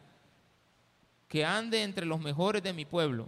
que 1.26 1.44
ande 1.44 1.82
entre 1.82 2.06
los 2.06 2.20
mejores 2.20 2.62
de 2.62 2.72
mi 2.72 2.84
pueblo. 2.84 3.26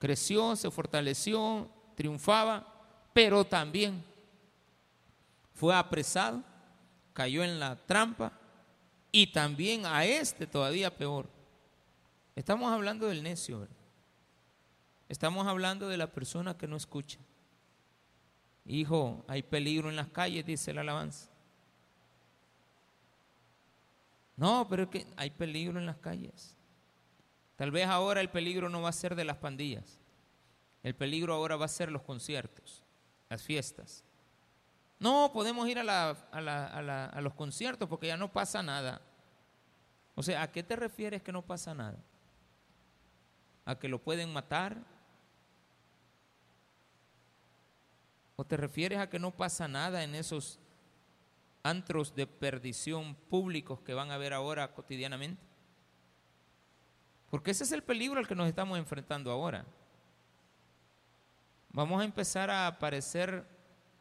Creció, 0.00 0.56
se 0.56 0.72
fortaleció, 0.72 1.70
triunfaba, 1.94 2.66
pero 3.12 3.44
también 3.44 4.04
fue 5.54 5.72
apresado, 5.72 6.42
cayó 7.12 7.44
en 7.44 7.60
la 7.60 7.76
trampa 7.76 8.32
y 9.12 9.28
también 9.28 9.86
a 9.86 10.04
este 10.04 10.48
todavía 10.48 10.92
peor. 10.92 11.28
Estamos 12.34 12.72
hablando 12.72 13.06
del 13.06 13.22
necio, 13.22 13.68
estamos 15.08 15.46
hablando 15.46 15.86
de 15.86 15.96
la 15.96 16.08
persona 16.08 16.58
que 16.58 16.66
no 16.66 16.74
escucha. 16.74 17.20
Hijo, 18.66 19.24
hay 19.28 19.44
peligro 19.44 19.88
en 19.88 19.94
las 19.94 20.08
calles, 20.08 20.44
dice 20.44 20.74
la 20.74 20.80
alabanza. 20.80 21.37
No, 24.38 24.68
pero 24.70 24.84
es 24.84 24.88
que 24.88 25.06
hay 25.16 25.30
peligro 25.30 25.80
en 25.80 25.86
las 25.86 25.96
calles. 25.96 26.56
Tal 27.56 27.72
vez 27.72 27.88
ahora 27.88 28.20
el 28.20 28.30
peligro 28.30 28.68
no 28.68 28.80
va 28.80 28.88
a 28.88 28.92
ser 28.92 29.16
de 29.16 29.24
las 29.24 29.36
pandillas. 29.36 29.98
El 30.84 30.94
peligro 30.94 31.34
ahora 31.34 31.56
va 31.56 31.64
a 31.64 31.68
ser 31.68 31.90
los 31.90 32.02
conciertos, 32.02 32.84
las 33.28 33.42
fiestas. 33.42 34.04
No, 35.00 35.32
podemos 35.32 35.68
ir 35.68 35.80
a, 35.80 37.20
los 37.20 37.34
conciertos 37.34 37.88
porque 37.88 38.06
ya 38.06 38.16
no 38.16 38.32
pasa 38.32 38.62
nada. 38.62 39.02
O 40.14 40.22
sea, 40.22 40.42
¿a 40.42 40.52
qué 40.52 40.62
te 40.62 40.76
refieres 40.76 41.20
que 41.20 41.32
no 41.32 41.42
pasa 41.42 41.74
nada? 41.74 41.98
¿A 43.64 43.76
que 43.76 43.88
lo 43.88 44.00
pueden 44.00 44.32
matar? 44.32 44.76
¿O 48.36 48.44
te 48.44 48.56
refieres 48.56 49.00
a 49.00 49.10
que 49.10 49.18
no 49.18 49.32
pasa 49.32 49.66
nada 49.66 50.04
en 50.04 50.14
esos 50.14 50.60
antros 51.62 52.14
de 52.14 52.26
perdición 52.26 53.14
públicos 53.14 53.80
que 53.80 53.94
van 53.94 54.10
a 54.10 54.18
ver 54.18 54.32
ahora 54.32 54.72
cotidianamente? 54.72 55.42
Porque 57.30 57.50
ese 57.50 57.64
es 57.64 57.72
el 57.72 57.82
peligro 57.82 58.18
al 58.18 58.26
que 58.26 58.34
nos 58.34 58.48
estamos 58.48 58.78
enfrentando 58.78 59.30
ahora. 59.30 59.66
Vamos 61.70 62.00
a 62.00 62.04
empezar 62.04 62.50
a 62.50 62.66
aparecer 62.66 63.46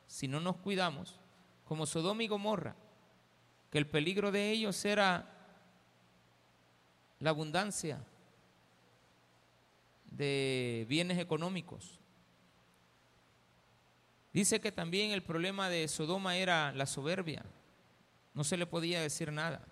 si 0.08 0.28
no 0.28 0.40
nos 0.40 0.56
cuidamos, 0.58 1.20
como 1.66 1.86
Sodoma 1.86 2.24
y 2.24 2.28
Gomorra, 2.28 2.76
que 3.70 3.78
el 3.78 3.88
peligro 3.88 4.32
de 4.32 4.52
ellos 4.52 4.84
era 4.86 5.34
la 7.20 7.32
abundancia 7.32 8.00
de 10.06 10.86
bienes 10.88 11.20
económicos. 11.20 12.00
Dice 14.38 14.62
que 14.62 14.72
también 14.72 15.10
el 15.10 15.24
problema 15.24 15.68
de 15.68 15.88
Sodoma 15.88 16.38
era 16.38 16.72
la 16.74 16.86
soberbia, 16.86 17.44
no 18.36 18.44
se 18.44 18.56
le 18.56 18.68
podía 18.68 19.02
decir 19.02 19.32
nada. 19.32 19.66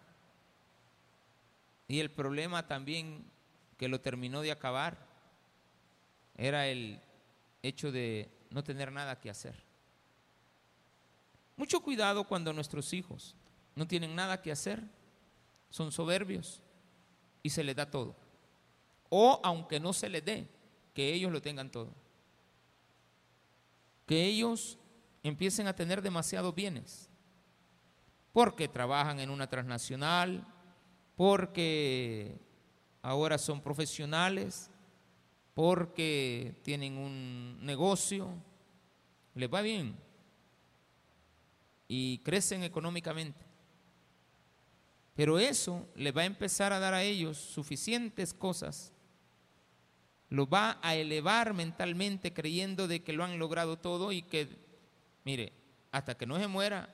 Y 1.87 1.99
el 1.99 2.09
problema 2.09 2.65
también 2.65 3.23
que 3.77 3.87
lo 3.87 4.01
terminó 4.01 4.41
de 4.41 4.51
acabar 4.51 4.97
era 6.35 6.65
el 6.65 6.99
hecho 7.61 7.91
de 7.91 8.27
no 8.49 8.63
tener 8.63 8.91
nada 8.91 9.19
que 9.19 9.29
hacer. 9.29 9.53
Mucho 11.57 11.81
cuidado 11.81 12.23
cuando 12.23 12.51
nuestros 12.51 12.91
hijos 12.93 13.35
no 13.75 13.85
tienen 13.85 14.15
nada 14.15 14.41
que 14.41 14.51
hacer, 14.51 14.81
son 15.69 15.91
soberbios 15.91 16.59
y 17.43 17.51
se 17.51 17.63
les 17.63 17.75
da 17.75 17.91
todo. 17.91 18.15
O 19.09 19.39
aunque 19.43 19.79
no 19.79 19.93
se 19.93 20.09
les 20.09 20.25
dé, 20.25 20.47
que 20.95 21.13
ellos 21.13 21.31
lo 21.31 21.39
tengan 21.39 21.69
todo. 21.69 21.93
Que 24.05 24.25
ellos 24.25 24.77
empiecen 25.23 25.67
a 25.67 25.75
tener 25.75 26.01
demasiados 26.01 26.53
bienes. 26.53 27.09
Porque 28.31 28.67
trabajan 28.67 29.19
en 29.19 29.29
una 29.29 29.49
transnacional, 29.49 30.45
porque 31.15 32.39
ahora 33.01 33.37
son 33.37 33.61
profesionales, 33.61 34.69
porque 35.53 36.59
tienen 36.63 36.97
un 36.97 37.57
negocio, 37.61 38.29
les 39.33 39.51
va 39.51 39.61
bien 39.61 39.95
y 41.87 42.19
crecen 42.19 42.63
económicamente. 42.63 43.45
Pero 45.15 45.39
eso 45.39 45.87
les 45.95 46.15
va 46.15 46.21
a 46.21 46.25
empezar 46.25 46.73
a 46.73 46.79
dar 46.79 46.93
a 46.93 47.03
ellos 47.03 47.37
suficientes 47.37 48.33
cosas, 48.33 48.91
los 50.29 50.47
va 50.47 50.79
a 50.81 50.95
elevar 50.95 51.53
mentalmente 51.53 52.33
creyendo 52.33 52.87
de 52.87 53.03
que 53.03 53.13
lo 53.13 53.23
han 53.23 53.39
logrado 53.39 53.77
todo 53.77 54.11
y 54.11 54.21
que, 54.21 54.49
mire, 55.23 55.53
hasta 55.91 56.15
que 56.17 56.25
no 56.25 56.37
se 56.39 56.47
muera, 56.47 56.93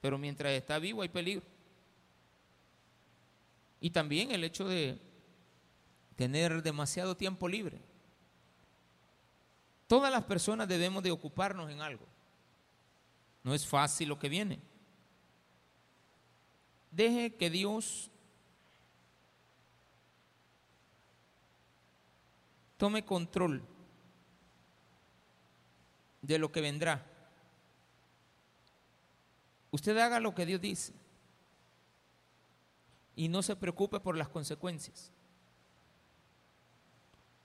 pero 0.00 0.18
mientras 0.18 0.52
está 0.52 0.78
vivo 0.78 1.02
hay 1.02 1.08
peligro. 1.08 1.46
Y 3.80 3.90
también 3.90 4.32
el 4.32 4.44
hecho 4.44 4.66
de 4.66 4.98
tener 6.16 6.62
demasiado 6.62 7.16
tiempo 7.16 7.48
libre. 7.48 7.80
Todas 9.86 10.10
las 10.10 10.24
personas 10.24 10.68
debemos 10.68 11.02
de 11.02 11.10
ocuparnos 11.10 11.70
en 11.70 11.80
algo. 11.80 12.06
No 13.42 13.54
es 13.54 13.66
fácil 13.66 14.08
lo 14.08 14.18
que 14.18 14.28
viene. 14.28 14.58
Deje 16.90 17.34
que 17.34 17.50
Dios 17.50 18.10
tome 22.84 23.02
control 23.02 23.62
de 26.20 26.38
lo 26.38 26.52
que 26.52 26.60
vendrá. 26.60 27.02
Usted 29.70 29.96
haga 29.96 30.20
lo 30.20 30.34
que 30.34 30.44
Dios 30.44 30.60
dice 30.60 30.92
y 33.16 33.28
no 33.28 33.42
se 33.42 33.56
preocupe 33.56 34.00
por 34.00 34.18
las 34.18 34.28
consecuencias. 34.28 35.10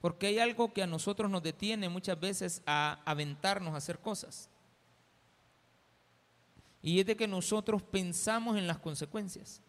Porque 0.02 0.28
hay 0.28 0.40
algo 0.40 0.74
que 0.74 0.84
a 0.84 0.88
nosotros 0.88 1.32
nos 1.32 1.42
detiene 1.42 1.88
muchas 1.88 2.20
veces 2.20 2.62
a 2.66 3.02
aventarnos 3.06 3.74
a 3.74 3.78
hacer 3.78 4.00
cosas. 4.00 4.50
Y 6.82 7.00
es 7.00 7.06
de 7.06 7.16
que 7.16 7.30
nosotros 7.30 7.82
pensamos 7.82 8.58
en 8.58 8.68
las 8.68 8.80
consecuencias. 8.80 9.62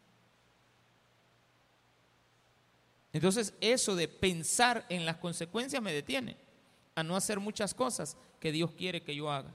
Entonces 3.13 3.55
eso 3.61 3.97
de 3.97 4.09
pensar 4.09 4.87
en 4.89 5.05
las 5.05 5.17
consecuencias 5.17 5.83
me 5.83 5.93
detiene 5.93 6.37
a 6.95 7.03
no 7.03 7.17
hacer 7.17 7.41
muchas 7.41 7.75
cosas 7.75 8.17
que 8.39 8.53
Dios 8.53 8.71
quiere 8.73 9.03
que 9.03 9.15
yo 9.15 9.31
haga. 9.31 9.53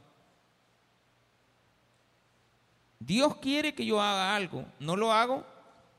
Dios 2.99 3.37
quiere 3.37 3.75
que 3.75 3.85
yo 3.85 4.01
haga 4.01 4.35
algo, 4.35 4.65
no 4.79 4.95
lo 4.95 5.11
hago 5.13 5.45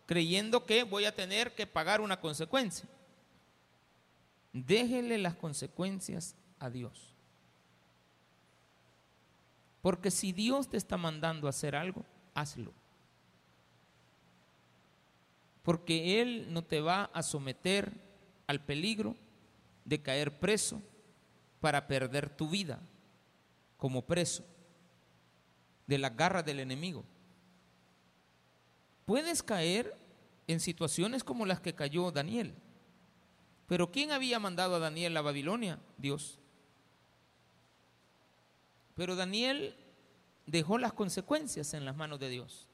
creyendo 0.07 0.65
que 0.65 0.85
voy 0.85 1.05
a 1.05 1.15
tener 1.15 1.55
que 1.55 1.67
pagar 1.67 2.01
una 2.01 2.21
consecuencia. 2.21 2.89
Déjele 4.53 5.19
las 5.19 5.35
consecuencias 5.35 6.35
a 6.59 6.71
Dios. 6.71 7.13
Porque 9.83 10.11
si 10.11 10.33
Dios 10.33 10.69
te 10.69 10.77
está 10.77 10.97
mandando 10.97 11.47
a 11.47 11.51
hacer 11.51 11.77
algo, 11.77 12.05
hazlo. 12.35 12.73
Porque 15.67 16.23
Él 16.23 16.47
no 16.51 16.63
te 16.63 16.81
va 16.81 17.11
a 17.13 17.25
someter 17.25 17.93
al 18.47 18.65
peligro 18.65 19.17
de 19.85 20.01
caer 20.01 20.39
preso 20.39 20.81
para 21.61 21.89
perder 21.89 22.31
tu 22.31 22.49
vida 22.49 22.79
como 23.77 24.07
preso 24.07 24.45
de 25.89 25.99
la 25.99 26.11
garra 26.11 26.45
del 26.45 26.61
enemigo. 26.61 27.03
Puedes 29.07 29.43
caer 29.43 29.93
en 30.47 30.61
situaciones 30.61 31.25
como 31.25 31.45
las 31.45 31.59
que 31.59 31.75
cayó 31.75 32.13
Daniel. 32.13 32.55
Pero 33.67 33.91
¿quién 33.91 34.13
había 34.13 34.39
mandado 34.39 34.77
a 34.77 34.79
Daniel 34.79 35.17
a 35.17 35.23
Babilonia? 35.23 35.81
Dios. 35.99 36.39
Pero 38.95 39.17
Daniel 39.17 39.75
dejó 40.47 40.79
las 40.79 40.93
consecuencias 40.93 41.75
en 41.75 41.85
las 41.85 41.97
manos 41.97 42.21
de 42.21 42.29
Dios. 42.29 42.69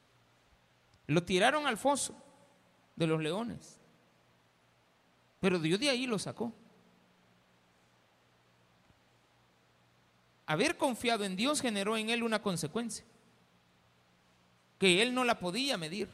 Lo 1.07 1.23
tiraron 1.23 1.67
al 1.67 1.79
foso 1.79 2.22
de 2.97 3.07
los 3.07 3.21
leones. 3.21 3.79
Pero 5.41 5.59
Dios 5.59 5.81
de 5.81 5.91
ahí 5.91 6.07
lo 6.07 6.19
sacó. 6.19 6.53
Haber 10.47 10.77
confiado 10.77 11.25
en 11.25 11.37
Dios 11.37 11.61
generó 11.61 11.97
en 11.97 12.11
él 12.11 12.23
una 12.23 12.43
consecuencia 12.43 13.05
que 14.79 15.01
él 15.01 15.15
no 15.15 15.25
la 15.25 15.39
podía 15.39 15.79
medir. 15.79 16.09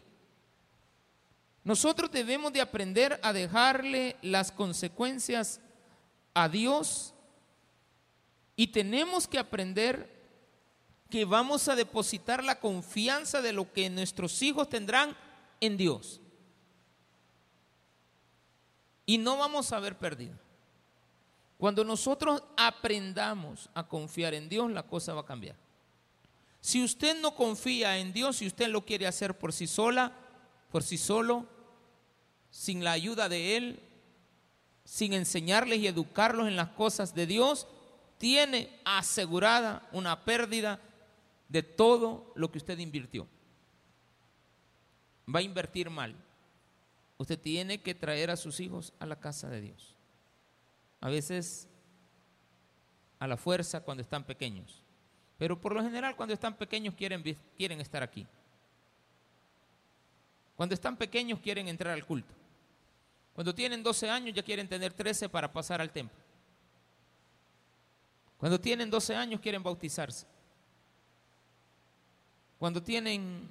Nosotros 1.64 2.10
debemos 2.10 2.52
de 2.52 2.60
aprender 2.60 3.18
a 3.22 3.32
dejarle 3.32 4.16
las 4.22 4.52
consecuencias 4.52 5.60
a 6.34 6.48
Dios 6.48 7.14
y 8.56 8.68
tenemos 8.68 9.26
que 9.26 9.38
aprender 9.38 10.18
que 11.10 11.24
vamos 11.24 11.68
a 11.68 11.76
depositar 11.76 12.44
la 12.44 12.60
confianza 12.60 13.40
de 13.40 13.52
lo 13.52 13.72
que 13.72 13.88
nuestros 13.88 14.42
hijos 14.42 14.68
tendrán 14.68 15.16
en 15.60 15.76
Dios. 15.76 16.20
Y 19.08 19.16
no 19.16 19.38
vamos 19.38 19.72
a 19.72 19.80
ver 19.80 19.96
perdido. 19.96 20.36
Cuando 21.56 21.82
nosotros 21.82 22.42
aprendamos 22.58 23.70
a 23.72 23.88
confiar 23.88 24.34
en 24.34 24.50
Dios, 24.50 24.70
la 24.70 24.82
cosa 24.82 25.14
va 25.14 25.22
a 25.22 25.24
cambiar. 25.24 25.56
Si 26.60 26.84
usted 26.84 27.18
no 27.18 27.34
confía 27.34 27.96
en 27.96 28.12
Dios, 28.12 28.36
si 28.36 28.46
usted 28.46 28.68
lo 28.68 28.84
quiere 28.84 29.06
hacer 29.06 29.38
por 29.38 29.54
sí 29.54 29.66
sola, 29.66 30.12
por 30.70 30.82
sí 30.82 30.98
solo, 30.98 31.46
sin 32.50 32.84
la 32.84 32.92
ayuda 32.92 33.30
de 33.30 33.56
Él, 33.56 33.82
sin 34.84 35.14
enseñarles 35.14 35.78
y 35.78 35.86
educarlos 35.86 36.46
en 36.46 36.56
las 36.56 36.68
cosas 36.68 37.14
de 37.14 37.26
Dios, 37.26 37.66
tiene 38.18 38.78
asegurada 38.84 39.88
una 39.92 40.22
pérdida 40.22 40.82
de 41.48 41.62
todo 41.62 42.30
lo 42.34 42.52
que 42.52 42.58
usted 42.58 42.78
invirtió. 42.78 43.26
Va 45.34 45.38
a 45.38 45.42
invertir 45.42 45.88
mal. 45.88 46.14
Usted 47.18 47.38
tiene 47.38 47.82
que 47.82 47.94
traer 47.94 48.30
a 48.30 48.36
sus 48.36 48.60
hijos 48.60 48.92
a 49.00 49.06
la 49.06 49.16
casa 49.16 49.48
de 49.50 49.60
Dios. 49.60 49.96
A 51.00 51.08
veces 51.08 51.68
a 53.18 53.26
la 53.26 53.36
fuerza 53.36 53.80
cuando 53.80 54.02
están 54.02 54.24
pequeños. 54.24 54.82
Pero 55.36 55.60
por 55.60 55.74
lo 55.74 55.82
general 55.82 56.16
cuando 56.16 56.32
están 56.32 56.54
pequeños 56.54 56.94
quieren, 56.94 57.22
quieren 57.56 57.80
estar 57.80 58.02
aquí. 58.02 58.26
Cuando 60.56 60.74
están 60.74 60.96
pequeños 60.96 61.40
quieren 61.40 61.68
entrar 61.68 61.92
al 61.92 62.06
culto. 62.06 62.34
Cuando 63.34 63.54
tienen 63.54 63.82
12 63.82 64.10
años 64.10 64.34
ya 64.34 64.42
quieren 64.42 64.68
tener 64.68 64.92
13 64.92 65.28
para 65.28 65.52
pasar 65.52 65.80
al 65.80 65.90
templo. 65.90 66.18
Cuando 68.36 68.60
tienen 68.60 68.90
12 68.90 69.14
años 69.14 69.40
quieren 69.40 69.62
bautizarse. 69.62 70.26
Cuando 72.58 72.82
tienen 72.82 73.48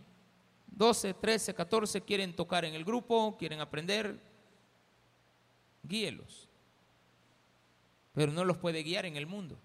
12, 0.78 1.16
13, 1.16 1.56
14 1.56 2.02
quieren 2.02 2.36
tocar 2.36 2.64
en 2.64 2.76
el 2.76 2.86
grupo, 2.86 3.36
quieren 3.36 3.60
aprender, 3.60 4.20
guíelos. 5.82 6.48
Pero 8.14 8.32
no 8.32 8.46
los 8.46 8.58
puede 8.60 8.84
guiar 8.84 9.06
en 9.06 9.18
el 9.18 9.26
mundo. 9.26 9.58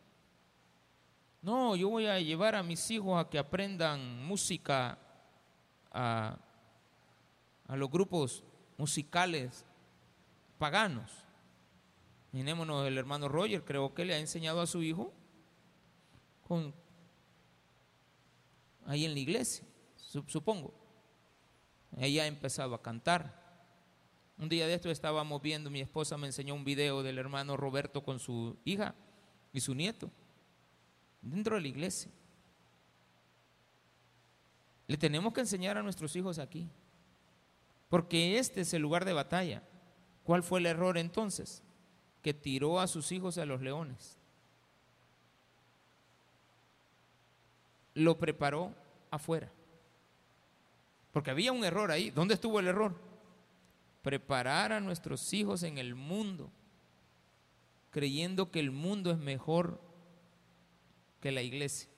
No, 1.42 1.76
yo 1.76 1.90
voy 1.90 2.06
a 2.06 2.18
llevar 2.18 2.54
a 2.54 2.62
mis 2.62 2.90
hijos 2.90 3.20
a 3.20 3.28
que 3.28 3.38
aprendan 3.38 4.24
música 4.24 4.98
a, 5.90 6.38
a 7.66 7.76
los 7.76 7.90
grupos 7.90 8.42
musicales 8.78 9.66
paganos. 10.56 11.10
Mirémonos 12.30 12.86
el 12.86 12.96
hermano 12.96 13.28
Roger, 13.28 13.62
creo 13.64 13.92
que 13.92 14.06
le 14.06 14.14
ha 14.14 14.18
enseñado 14.18 14.62
a 14.62 14.66
su 14.66 14.82
hijo 14.82 15.12
con, 16.48 16.72
ahí 18.86 19.04
en 19.04 19.12
la 19.12 19.20
iglesia, 19.20 19.66
supongo. 20.26 20.81
Ella 21.98 22.24
ha 22.24 22.26
empezado 22.26 22.74
a 22.74 22.82
cantar. 22.82 23.40
Un 24.38 24.48
día 24.48 24.66
de 24.66 24.74
esto 24.74 24.90
estábamos 24.90 25.40
viendo, 25.42 25.70
mi 25.70 25.80
esposa 25.80 26.16
me 26.16 26.26
enseñó 26.26 26.54
un 26.54 26.64
video 26.64 27.02
del 27.02 27.18
hermano 27.18 27.56
Roberto 27.56 28.02
con 28.02 28.18
su 28.18 28.56
hija 28.64 28.94
y 29.52 29.60
su 29.60 29.74
nieto, 29.74 30.10
dentro 31.20 31.56
de 31.56 31.62
la 31.62 31.68
iglesia. 31.68 32.10
Le 34.88 34.96
tenemos 34.96 35.32
que 35.32 35.40
enseñar 35.40 35.76
a 35.76 35.82
nuestros 35.82 36.16
hijos 36.16 36.38
aquí, 36.38 36.68
porque 37.88 38.38
este 38.38 38.62
es 38.62 38.74
el 38.74 38.82
lugar 38.82 39.04
de 39.04 39.12
batalla. 39.12 39.62
¿Cuál 40.24 40.42
fue 40.42 40.60
el 40.60 40.66
error 40.66 40.98
entonces? 40.98 41.62
Que 42.22 42.34
tiró 42.34 42.80
a 42.80 42.86
sus 42.86 43.12
hijos 43.12 43.38
a 43.38 43.44
los 43.44 43.60
leones. 43.60 44.18
lo 47.94 48.18
preparó 48.18 48.74
afuera. 49.10 49.50
Porque 51.12 51.30
había 51.30 51.52
un 51.52 51.64
error 51.64 51.90
ahí. 51.90 52.10
¿Dónde 52.10 52.34
estuvo 52.34 52.58
el 52.58 52.66
error? 52.66 52.94
Preparar 54.02 54.72
a 54.72 54.80
nuestros 54.80 55.32
hijos 55.32 55.62
en 55.62 55.78
el 55.78 55.94
mundo, 55.94 56.50
creyendo 57.90 58.50
que 58.50 58.58
el 58.58 58.72
mundo 58.72 59.12
es 59.12 59.18
mejor 59.18 59.80
que 61.20 61.30
la 61.30 61.42
iglesia. 61.42 61.88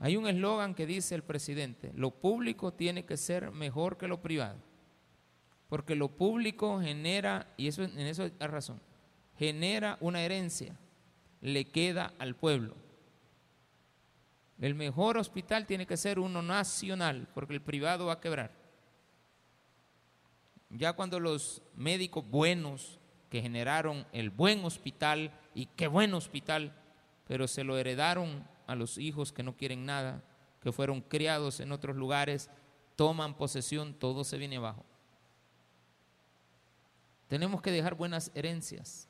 Hay 0.00 0.16
un 0.16 0.26
eslogan 0.26 0.74
que 0.74 0.86
dice 0.86 1.14
el 1.14 1.22
presidente, 1.22 1.92
lo 1.94 2.10
público 2.10 2.72
tiene 2.72 3.04
que 3.04 3.16
ser 3.16 3.52
mejor 3.52 3.98
que 3.98 4.08
lo 4.08 4.20
privado, 4.20 4.58
porque 5.68 5.94
lo 5.94 6.08
público 6.08 6.80
genera, 6.80 7.54
y 7.56 7.68
eso, 7.68 7.84
en 7.84 8.00
eso 8.00 8.24
hay 8.24 8.46
razón, 8.48 8.80
genera 9.38 9.98
una 10.00 10.22
herencia, 10.22 10.76
le 11.40 11.66
queda 11.66 12.14
al 12.18 12.34
pueblo. 12.34 12.74
El 14.62 14.76
mejor 14.76 15.18
hospital 15.18 15.66
tiene 15.66 15.88
que 15.88 15.96
ser 15.96 16.20
uno 16.20 16.40
nacional, 16.40 17.28
porque 17.34 17.52
el 17.52 17.60
privado 17.60 18.06
va 18.06 18.12
a 18.12 18.20
quebrar. 18.20 18.52
Ya 20.70 20.92
cuando 20.92 21.18
los 21.18 21.62
médicos 21.74 22.24
buenos 22.30 23.00
que 23.28 23.42
generaron 23.42 24.06
el 24.12 24.30
buen 24.30 24.64
hospital, 24.64 25.36
y 25.52 25.66
qué 25.66 25.88
buen 25.88 26.14
hospital, 26.14 26.80
pero 27.26 27.48
se 27.48 27.64
lo 27.64 27.76
heredaron 27.76 28.46
a 28.68 28.76
los 28.76 28.98
hijos 28.98 29.32
que 29.32 29.42
no 29.42 29.56
quieren 29.56 29.84
nada, 29.84 30.22
que 30.60 30.70
fueron 30.70 31.00
criados 31.00 31.58
en 31.58 31.72
otros 31.72 31.96
lugares, 31.96 32.48
toman 32.94 33.36
posesión, 33.36 33.94
todo 33.94 34.22
se 34.22 34.38
viene 34.38 34.58
abajo. 34.58 34.86
Tenemos 37.26 37.62
que 37.62 37.72
dejar 37.72 37.96
buenas 37.96 38.30
herencias. 38.36 39.08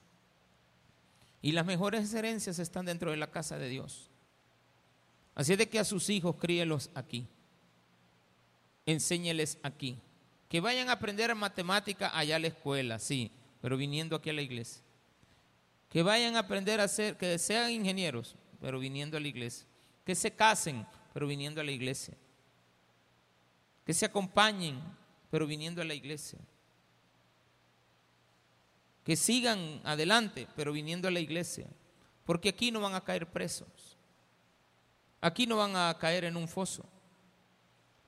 Y 1.42 1.52
las 1.52 1.66
mejores 1.66 2.14
herencias 2.14 2.58
están 2.58 2.86
dentro 2.86 3.10
de 3.10 3.18
la 3.18 3.30
casa 3.30 3.58
de 3.58 3.68
Dios. 3.68 4.11
Así 5.34 5.52
es 5.52 5.58
de 5.58 5.68
que 5.68 5.78
a 5.78 5.84
sus 5.84 6.08
hijos 6.10 6.36
críelos 6.36 6.90
aquí. 6.94 7.26
Enséñeles 8.86 9.58
aquí. 9.62 9.98
Que 10.48 10.60
vayan 10.60 10.90
a 10.90 10.92
aprender 10.92 11.34
matemática 11.34 12.16
allá 12.16 12.36
a 12.36 12.38
la 12.38 12.48
escuela, 12.48 12.98
sí, 12.98 13.30
pero 13.62 13.76
viniendo 13.76 14.16
aquí 14.16 14.28
a 14.28 14.34
la 14.34 14.42
iglesia. 14.42 14.82
Que 15.88 16.02
vayan 16.02 16.36
a 16.36 16.40
aprender 16.40 16.80
a 16.80 16.88
ser, 16.88 17.16
que 17.16 17.38
sean 17.38 17.70
ingenieros, 17.70 18.36
pero 18.60 18.78
viniendo 18.78 19.16
a 19.16 19.20
la 19.20 19.28
iglesia. 19.28 19.66
Que 20.04 20.14
se 20.14 20.30
casen, 20.30 20.86
pero 21.14 21.26
viniendo 21.26 21.60
a 21.60 21.64
la 21.64 21.70
iglesia. 21.70 22.14
Que 23.86 23.94
se 23.94 24.04
acompañen, 24.04 24.80
pero 25.30 25.46
viniendo 25.46 25.80
a 25.80 25.84
la 25.84 25.94
iglesia. 25.94 26.38
Que 29.04 29.16
sigan 29.16 29.80
adelante, 29.84 30.46
pero 30.54 30.72
viniendo 30.72 31.08
a 31.08 31.10
la 31.10 31.20
iglesia. 31.20 31.66
Porque 32.24 32.50
aquí 32.50 32.70
no 32.70 32.80
van 32.80 32.94
a 32.94 33.02
caer 33.02 33.26
presos. 33.26 33.91
Aquí 35.22 35.46
no 35.46 35.56
van 35.56 35.76
a 35.76 35.96
caer 35.98 36.24
en 36.24 36.36
un 36.36 36.48
foso. 36.48 36.84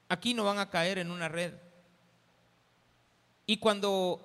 Aquí 0.08 0.34
no 0.34 0.44
van 0.44 0.58
a 0.58 0.68
caer 0.68 0.98
en 0.98 1.12
una 1.12 1.28
red. 1.28 1.54
Y 3.46 3.58
cuando 3.58 4.20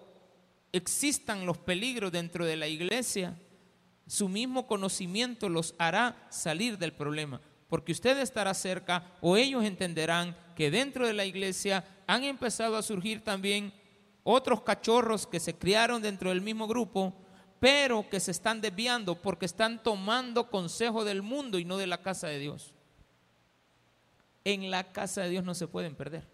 existan 0.71 1.45
los 1.45 1.59
peligros 1.59 2.11
dentro 2.11 2.45
de 2.45 2.57
la 2.57 2.67
iglesia, 2.67 3.37
su 4.07 4.27
mismo 4.27 4.65
conocimiento 4.65 5.49
los 5.49 5.75
hará 5.77 6.27
salir 6.31 6.79
del 6.79 6.93
problema, 6.93 7.39
porque 7.67 7.91
usted 7.91 8.17
estará 8.17 8.55
cerca 8.55 9.05
o 9.21 9.37
ellos 9.37 9.63
entenderán 9.63 10.35
que 10.55 10.71
dentro 10.71 11.05
de 11.05 11.13
la 11.13 11.25
iglesia 11.25 11.85
han 12.07 12.23
empezado 12.23 12.75
a 12.75 12.81
surgir 12.81 13.23
también 13.23 13.71
otros 14.23 14.63
cachorros 14.63 15.27
que 15.27 15.39
se 15.39 15.53
criaron 15.53 16.01
dentro 16.01 16.29
del 16.29 16.41
mismo 16.41 16.67
grupo, 16.67 17.13
pero 17.59 18.09
que 18.09 18.19
se 18.19 18.31
están 18.31 18.61
desviando 18.61 19.21
porque 19.21 19.45
están 19.45 19.83
tomando 19.83 20.49
consejo 20.49 21.05
del 21.05 21.21
mundo 21.21 21.59
y 21.59 21.65
no 21.65 21.77
de 21.77 21.87
la 21.87 22.01
casa 22.01 22.27
de 22.27 22.39
Dios. 22.39 22.73
En 24.43 24.71
la 24.71 24.91
casa 24.91 25.21
de 25.21 25.29
Dios 25.29 25.43
no 25.43 25.53
se 25.53 25.67
pueden 25.67 25.95
perder. 25.95 26.27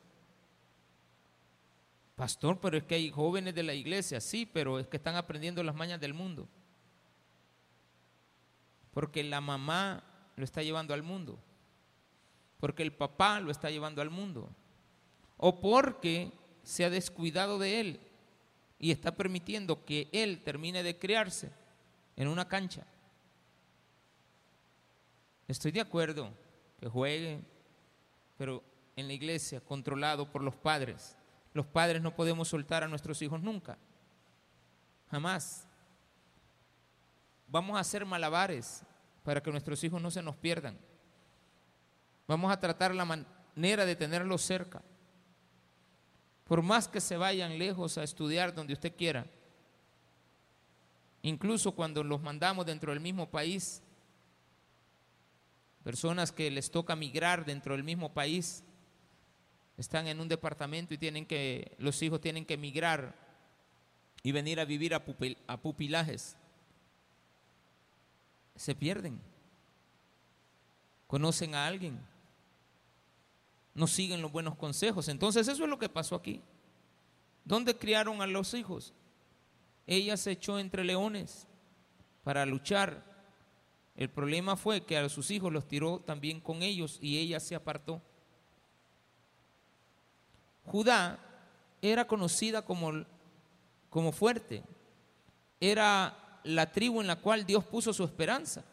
Pastor, 2.16 2.60
pero 2.62 2.78
es 2.78 2.84
que 2.84 2.96
hay 2.96 3.10
jóvenes 3.10 3.56
de 3.56 3.64
la 3.64 3.74
iglesia, 3.74 4.22
sí, 4.22 4.46
pero 4.46 4.80
es 4.80 4.88
que 4.88 4.98
están 4.98 5.16
aprendiendo 5.16 5.62
las 5.64 5.76
mañas 5.76 6.00
del 6.00 6.14
mundo 6.14 6.48
porque 8.96 9.26
la 9.26 9.42
mamá 9.42 10.02
lo 10.38 10.46
está 10.46 10.64
llevando 10.64 10.94
al 10.94 11.04
mundo, 11.04 11.38
porque 12.62 12.82
el 12.82 12.94
papá 12.94 13.42
lo 13.42 13.52
está 13.52 13.70
llevando 13.70 14.02
al 14.02 14.10
mundo, 14.10 14.50
o 15.36 15.60
porque 15.60 16.32
se 16.64 16.86
ha 16.86 16.90
descuidado 16.90 17.60
de 17.60 17.82
él 17.82 18.00
y 18.80 18.92
está 18.92 19.14
permitiendo 19.14 19.84
que 19.84 20.08
él 20.14 20.42
termine 20.46 20.82
de 20.82 20.98
criarse 20.98 21.52
en 22.16 22.30
una 22.30 22.48
cancha. 22.48 22.88
Estoy 25.50 25.74
de 25.74 25.82
acuerdo 25.82 26.32
que 26.80 26.88
juegue, 26.88 27.42
pero 28.38 28.64
en 28.96 29.08
la 29.08 29.14
iglesia, 29.14 29.62
controlado 29.62 30.32
por 30.32 30.44
los 30.44 30.56
padres. 30.56 31.18
Los 31.54 31.66
padres 31.66 32.02
no 32.02 32.16
podemos 32.16 32.48
soltar 32.48 32.84
a 32.84 32.88
nuestros 32.88 33.22
hijos 33.22 33.42
nunca, 33.42 33.78
jamás 35.10 35.66
vamos 37.48 37.78
a 37.78 37.80
hacer 37.80 38.06
malabares 38.06 38.84
para 39.24 39.42
que 39.42 39.52
nuestros 39.52 39.84
hijos 39.84 40.02
no 40.02 40.12
se 40.12 40.22
nos 40.22 40.36
pierdan. 40.36 40.78
Vamos 42.28 42.52
a 42.52 42.60
tratar 42.60 42.94
la 42.94 43.06
manera 43.06 43.86
de 43.86 43.96
tenerlos 43.96 44.42
cerca. 44.42 44.82
Por 46.44 46.62
más 46.62 46.88
que 46.88 47.02
se 47.02 47.18
vayan 47.18 47.58
lejos 47.58 47.98
a 47.98 48.04
estudiar 48.04 48.54
donde 48.54 48.74
usted 48.74 48.96
quiera, 48.96 49.26
incluso 51.22 51.72
cuando 51.72 52.04
los 52.04 52.22
mandamos 52.22 52.66
dentro 52.66 52.92
del 52.92 53.00
mismo 53.00 53.30
país, 53.30 53.82
personas 55.86 56.32
que 56.32 56.50
les 56.50 56.72
toca 56.72 56.96
migrar 56.96 57.46
dentro 57.46 57.76
del 57.76 57.84
mismo 57.84 58.12
país, 58.12 58.64
están 59.78 60.08
en 60.08 60.20
un 60.20 60.28
departamento 60.28 60.96
y 60.96 60.98
tienen 60.98 61.28
que, 61.28 61.76
los 61.78 62.02
hijos 62.02 62.20
tienen 62.20 62.44
que 62.44 62.58
migrar 62.58 63.14
y 64.24 64.32
venir 64.32 64.60
a 64.60 64.66
vivir 64.66 64.96
a, 64.96 65.04
a 65.46 65.62
pupilajes 65.62 66.38
se 68.56 68.74
pierden. 68.74 69.22
Conocen 71.06 71.54
a 71.54 71.68
alguien. 71.68 72.00
No 73.76 73.86
siguen 73.86 74.24
los 74.24 74.32
buenos 74.32 74.56
consejos. 74.56 75.08
Entonces 75.08 75.48
eso 75.48 75.66
es 75.66 75.70
lo 75.70 75.78
que 75.78 75.88
pasó 75.88 76.16
aquí. 76.16 76.42
¿Dónde 77.44 77.78
criaron 77.78 78.24
a 78.24 78.28
los 78.28 78.56
hijos? 78.56 78.92
Ella 79.86 80.18
se 80.18 80.32
echó 80.32 80.58
entre 80.58 80.84
leones 80.84 81.46
para 82.24 82.44
luchar. 82.48 83.15
El 83.96 84.10
problema 84.10 84.58
fue 84.58 84.82
que 84.82 84.98
a 84.98 85.08
sus 85.08 85.32
hijos 85.32 85.52
los 85.54 85.68
tiró 85.68 86.00
también 86.00 86.42
con 86.42 86.62
ellos 86.62 86.98
y 87.02 87.18
ella 87.18 87.40
se 87.40 87.56
apartó. 87.56 88.02
Judá 90.66 91.20
era 91.82 92.06
conocida 92.06 92.64
como, 92.64 93.06
como 93.90 94.12
fuerte, 94.12 94.64
era 95.60 96.40
la 96.44 96.72
tribu 96.72 97.02
en 97.02 97.08
la 97.08 97.16
cual 97.16 97.46
Dios 97.46 97.64
puso 97.64 97.94
su 97.94 98.04
esperanza. 98.04 98.66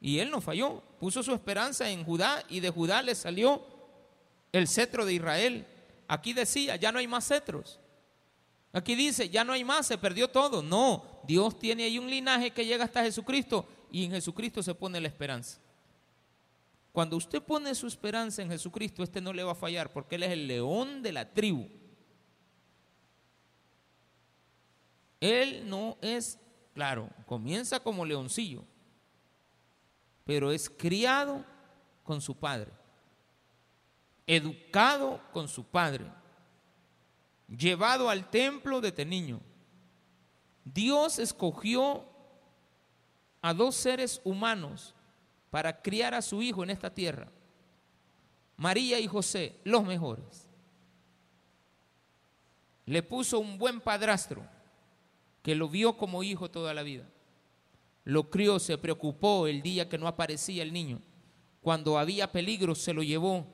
Y 0.00 0.20
él 0.20 0.30
no 0.30 0.40
falló, 0.40 0.82
puso 1.00 1.22
su 1.22 1.34
esperanza 1.34 1.90
en 1.90 2.04
Judá 2.04 2.44
y 2.48 2.60
de 2.60 2.70
Judá 2.70 3.02
le 3.02 3.14
salió 3.14 3.64
el 4.52 4.68
cetro 4.68 5.04
de 5.04 5.14
Israel. 5.14 5.66
Aquí 6.06 6.32
decía, 6.32 6.76
ya 6.76 6.92
no 6.92 7.00
hay 7.00 7.08
más 7.08 7.26
cetros. 7.26 7.80
Aquí 8.72 8.94
dice, 8.94 9.28
ya 9.28 9.42
no 9.44 9.52
hay 9.52 9.64
más, 9.64 9.86
se 9.86 9.98
perdió 9.98 10.28
todo. 10.28 10.62
No, 10.62 11.04
Dios 11.28 11.58
tiene 11.58 11.84
ahí 11.84 11.98
un 11.98 12.08
linaje 12.08 12.50
que 12.50 12.64
llega 12.64 12.84
hasta 12.84 13.04
Jesucristo 13.04 13.68
y 13.92 14.06
en 14.06 14.12
Jesucristo 14.12 14.62
se 14.62 14.74
pone 14.74 14.98
la 14.98 15.08
esperanza. 15.08 15.60
Cuando 16.90 17.18
usted 17.18 17.42
pone 17.42 17.74
su 17.74 17.86
esperanza 17.86 18.40
en 18.40 18.48
Jesucristo, 18.48 19.02
este 19.02 19.20
no 19.20 19.34
le 19.34 19.44
va 19.44 19.52
a 19.52 19.54
fallar 19.54 19.92
porque 19.92 20.14
Él 20.14 20.22
es 20.22 20.30
el 20.30 20.46
león 20.46 21.02
de 21.02 21.12
la 21.12 21.30
tribu. 21.30 21.68
Él 25.20 25.68
no 25.68 25.98
es, 26.00 26.38
claro, 26.72 27.10
comienza 27.26 27.78
como 27.78 28.06
leoncillo, 28.06 28.64
pero 30.24 30.50
es 30.50 30.70
criado 30.70 31.44
con 32.04 32.22
su 32.22 32.34
padre, 32.34 32.72
educado 34.26 35.20
con 35.34 35.46
su 35.46 35.62
padre, 35.62 36.06
llevado 37.48 38.08
al 38.08 38.30
templo 38.30 38.80
desde 38.80 39.04
niño. 39.04 39.42
Dios 40.74 41.18
escogió 41.18 42.04
a 43.40 43.54
dos 43.54 43.74
seres 43.74 44.20
humanos 44.24 44.94
para 45.50 45.80
criar 45.80 46.14
a 46.14 46.22
su 46.22 46.42
hijo 46.42 46.62
en 46.62 46.70
esta 46.70 46.92
tierra. 46.92 47.28
María 48.56 48.98
y 48.98 49.06
José, 49.06 49.56
los 49.64 49.84
mejores. 49.84 50.48
Le 52.86 53.02
puso 53.02 53.38
un 53.38 53.58
buen 53.58 53.80
padrastro 53.80 54.42
que 55.42 55.54
lo 55.54 55.68
vio 55.68 55.96
como 55.96 56.22
hijo 56.22 56.50
toda 56.50 56.74
la 56.74 56.82
vida. 56.82 57.04
Lo 58.04 58.30
crió, 58.30 58.58
se 58.58 58.76
preocupó 58.78 59.46
el 59.46 59.62
día 59.62 59.88
que 59.88 59.98
no 59.98 60.08
aparecía 60.08 60.62
el 60.62 60.72
niño. 60.72 61.00
Cuando 61.62 61.98
había 61.98 62.32
peligro, 62.32 62.74
se 62.74 62.92
lo 62.92 63.02
llevó. 63.02 63.46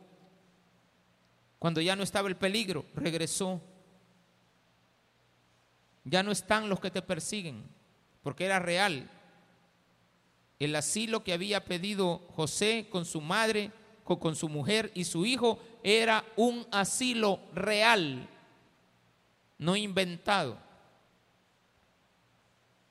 Cuando 1.59 1.81
ya 1.81 1.97
no 1.97 2.03
estaba 2.03 2.29
el 2.29 2.37
peligro, 2.37 2.85
regresó. 2.95 3.61
Ya 6.05 6.23
no 6.23 6.31
están 6.31 6.69
los 6.69 6.81
que 6.81 6.91
te 6.91 7.03
persiguen, 7.03 7.65
porque 8.23 8.45
era 8.45 8.59
real. 8.59 9.11
El 10.59 10.77
asilo 10.77 11.25
que 11.25 11.33
había 11.33 11.65
pedido 11.65 12.23
José 12.35 12.87
con 12.91 13.05
su 13.05 13.21
madre, 13.21 13.73
con, 14.05 14.37
su 14.37 14.49
mujer 14.49 14.93
y 14.95 15.05
su 15.05 15.25
hijo 15.25 15.59
era 15.83 16.25
un 16.37 16.67
asilo 16.71 17.41
real, 17.55 18.29
no 19.59 19.77
inventado. 19.77 20.59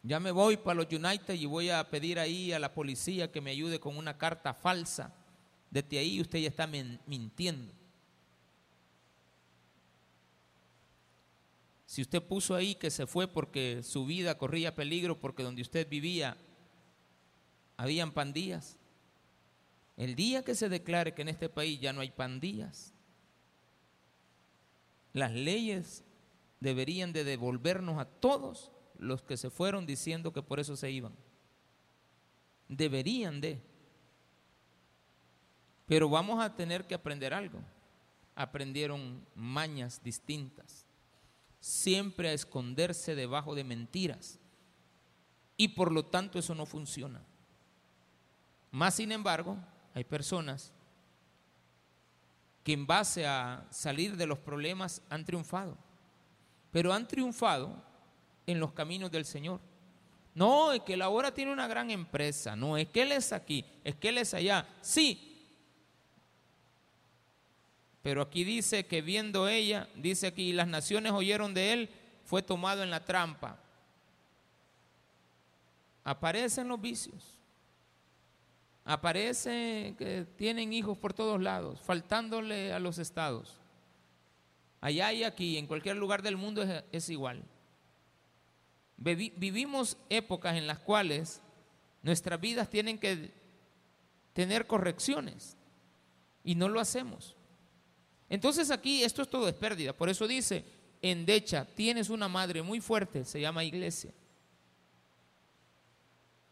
Ya 0.01 0.19
me 0.19 0.31
voy 0.31 0.57
para 0.57 0.75
los 0.75 0.91
United 0.91 1.35
y 1.35 1.45
voy 1.45 1.69
a 1.69 1.89
pedir 1.89 2.19
ahí 2.19 2.51
a 2.51 2.59
la 2.59 2.73
policía 2.73 3.31
que 3.31 3.39
me 3.39 3.51
ayude 3.51 3.79
con 3.79 3.95
una 3.95 4.17
carta 4.17 4.53
falsa. 4.53 5.13
Desde 5.69 5.99
ahí 5.99 6.19
usted 6.19 6.39
ya 6.39 6.49
está 6.49 6.67
mintiendo. 6.67 7.73
Si 11.93 12.01
usted 12.01 12.23
puso 12.23 12.55
ahí 12.55 12.73
que 12.73 12.89
se 12.89 13.05
fue 13.05 13.27
porque 13.27 13.83
su 13.83 14.07
vida 14.07 14.35
corría 14.39 14.73
peligro, 14.73 15.19
porque 15.19 15.43
donde 15.43 15.61
usted 15.61 15.87
vivía 15.87 16.35
habían 17.77 18.13
pandillas, 18.13 18.79
el 19.95 20.15
día 20.15 20.43
que 20.43 20.55
se 20.55 20.69
declare 20.69 21.13
que 21.13 21.21
en 21.21 21.29
este 21.29 21.49
país 21.49 21.79
ya 21.79 21.93
no 21.93 22.01
hay 22.01 22.09
pandillas, 22.09 22.95
las 25.13 25.33
leyes 25.33 26.03
deberían 26.59 27.13
de 27.13 27.23
devolvernos 27.23 27.99
a 27.99 28.05
todos 28.05 28.71
los 28.97 29.21
que 29.21 29.37
se 29.37 29.51
fueron 29.51 29.85
diciendo 29.85 30.33
que 30.33 30.41
por 30.41 30.59
eso 30.59 30.75
se 30.75 30.89
iban. 30.89 31.13
Deberían 32.69 33.39
de. 33.39 33.61
Pero 35.85 36.09
vamos 36.09 36.43
a 36.43 36.55
tener 36.55 36.87
que 36.87 36.95
aprender 36.95 37.35
algo. 37.35 37.59
Aprendieron 38.33 39.23
mañas 39.35 40.01
distintas. 40.03 40.82
Siempre 41.63 42.27
a 42.27 42.33
esconderse 42.33 43.15
debajo 43.15 43.55
de 43.55 43.63
mentiras. 43.63 44.37
Y 45.55 45.69
por 45.69 45.93
lo 45.93 46.03
tanto 46.03 46.37
eso 46.37 46.53
no 46.53 46.65
funciona. 46.65 47.21
Más 48.69 48.95
sin 48.95 49.13
embargo, 49.13 49.57
hay 49.93 50.03
personas 50.03 50.73
que 52.65 52.73
en 52.73 52.85
base 52.85 53.25
a 53.25 53.65
salir 53.69 54.17
de 54.17 54.25
los 54.25 54.39
problemas 54.39 55.01
han 55.09 55.23
triunfado. 55.23 55.77
Pero 56.69 56.91
han 56.91 57.07
triunfado 57.07 57.81
en 58.45 58.59
los 58.59 58.73
caminos 58.73 59.09
del 59.09 59.23
Señor. 59.23 59.61
No, 60.35 60.73
es 60.73 60.81
que 60.81 60.97
la 60.97 61.07
hora 61.07 61.33
tiene 61.33 61.53
una 61.53 61.69
gran 61.69 61.91
empresa. 61.91 62.57
No, 62.57 62.75
es 62.75 62.89
que 62.89 63.03
Él 63.03 63.13
es 63.13 63.31
aquí, 63.31 63.63
es 63.85 63.95
que 63.95 64.09
Él 64.09 64.17
es 64.17 64.33
allá. 64.33 64.67
Sí. 64.81 65.32
Pero 68.03 68.21
aquí 68.21 68.43
dice 68.43 68.85
que 68.85 69.01
viendo 69.01 69.47
ella, 69.47 69.87
dice 69.95 70.27
aquí, 70.27 70.51
las 70.51 70.67
naciones 70.67 71.13
oyeron 71.13 71.53
de 71.53 71.71
Él, 71.71 71.89
fue 72.25 72.43
tomado 72.43 72.83
en 72.83 72.91
la 72.91 73.03
trampa. 73.03 73.57
Aparecen 76.03 76.67
los 76.67 76.81
vicios. 76.81 77.39
Aparece 78.83 79.95
que 79.97 80.27
tienen 80.35 80.73
hijos 80.73 80.97
por 80.97 81.13
todos 81.13 81.41
lados, 81.41 81.79
faltándole 81.79 82.73
a 82.73 82.79
los 82.79 82.97
estados. 82.97 83.57
Allá 84.81 85.13
y 85.13 85.23
aquí, 85.23 85.57
en 85.57 85.65
cualquier 85.65 85.95
lugar 85.95 86.21
del 86.21 86.35
mundo 86.35 86.61
es, 86.61 86.83
es 86.91 87.09
igual. 87.09 87.41
Vivimos 88.97 89.97
épocas 90.09 90.57
en 90.57 90.67
las 90.67 90.79
cuales 90.79 91.41
nuestras 92.01 92.39
vidas 92.41 92.69
tienen 92.69 92.99
que 92.99 93.31
tener 94.33 94.67
correcciones 94.67 95.55
y 96.43 96.55
no 96.55 96.67
lo 96.67 96.81
hacemos. 96.81 97.37
Entonces 98.33 98.71
aquí 98.71 99.03
esto 99.03 99.21
es 99.21 99.29
todo 99.29 99.47
es 99.47 99.53
pérdida. 99.53 99.93
Por 99.93 100.09
eso 100.09 100.27
dice, 100.27 100.65
en 101.03 101.23
Decha 101.23 101.65
tienes 101.65 102.09
una 102.09 102.27
madre 102.27 102.63
muy 102.63 102.81
fuerte, 102.81 103.25
se 103.25 103.39
llama 103.39 103.63
iglesia. 103.63 104.11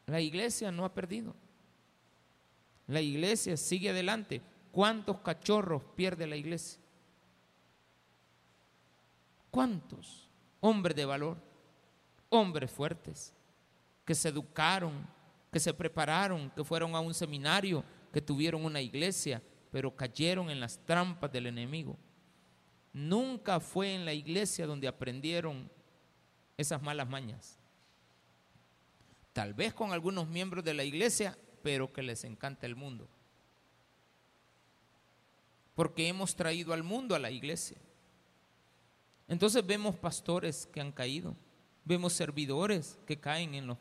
La 0.06 0.22
iglesia 0.22 0.72
no 0.72 0.86
ha 0.86 0.94
perdido. 0.94 1.34
La 2.86 3.02
iglesia 3.02 3.58
sigue 3.58 3.90
adelante. 3.90 4.42
¿Cuántos 4.72 5.22
cachorros 5.22 5.82
pierde 5.96 6.28
la 6.28 6.36
iglesia? 6.36 6.80
¿Cuántos 9.50 10.30
hombres 10.60 10.96
de 10.96 11.06
valor? 11.06 11.38
hombres 12.32 12.72
fuertes, 12.72 13.34
que 14.06 14.16
se 14.16 14.30
educaron, 14.30 15.06
que 15.52 15.60
se 15.60 15.74
prepararon, 15.74 16.50
que 16.52 16.64
fueron 16.64 16.96
a 16.96 17.02
un 17.02 17.14
seminario, 17.14 17.84
que 18.12 18.22
tuvieron 18.22 18.64
una 18.64 18.80
iglesia, 18.80 19.42
pero 19.72 19.96
cayeron 19.96 20.50
en 20.50 20.60
las 20.60 20.78
trampas 20.86 21.32
del 21.32 21.48
enemigo. 21.48 21.98
Nunca 22.94 23.60
fue 23.60 23.96
en 23.96 24.06
la 24.06 24.14
iglesia 24.14 24.68
donde 24.68 24.88
aprendieron 24.88 25.70
esas 26.58 26.82
malas 26.82 27.08
mañas. 27.10 27.58
Tal 29.34 29.54
vez 29.54 29.74
con 29.74 29.94
algunos 29.94 30.28
miembros 30.28 30.64
de 30.64 30.74
la 30.74 30.84
iglesia, 30.84 31.38
pero 31.64 31.92
que 31.94 32.02
les 32.02 32.24
encanta 32.26 32.66
el 32.66 32.76
mundo. 32.76 33.08
Porque 35.74 36.08
hemos 36.08 36.36
traído 36.36 36.74
al 36.74 36.84
mundo 36.84 37.16
a 37.16 37.20
la 37.20 37.32
iglesia. 37.32 37.78
Entonces 39.28 39.66
vemos 39.66 39.96
pastores 39.96 40.68
que 40.68 40.82
han 40.82 40.92
caído 40.92 41.36
Vemos 41.84 42.14
servidores 42.14 43.00
que 43.08 43.20
caen 43.20 43.56
en, 43.56 43.78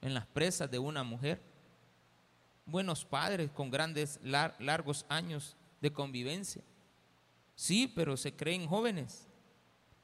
en 0.00 0.14
las 0.14 0.26
presas 0.26 0.70
de 0.70 0.78
una 0.78 1.02
mujer. 1.02 1.40
Buenos 2.66 3.04
padres 3.04 3.50
con 3.52 3.70
grandes, 3.70 4.20
largos 4.22 5.06
años 5.08 5.56
de 5.80 5.92
convivencia. 5.92 6.62
Sí, 7.54 7.90
pero 7.94 8.16
se 8.16 8.34
creen 8.34 8.66
jóvenes. 8.66 9.26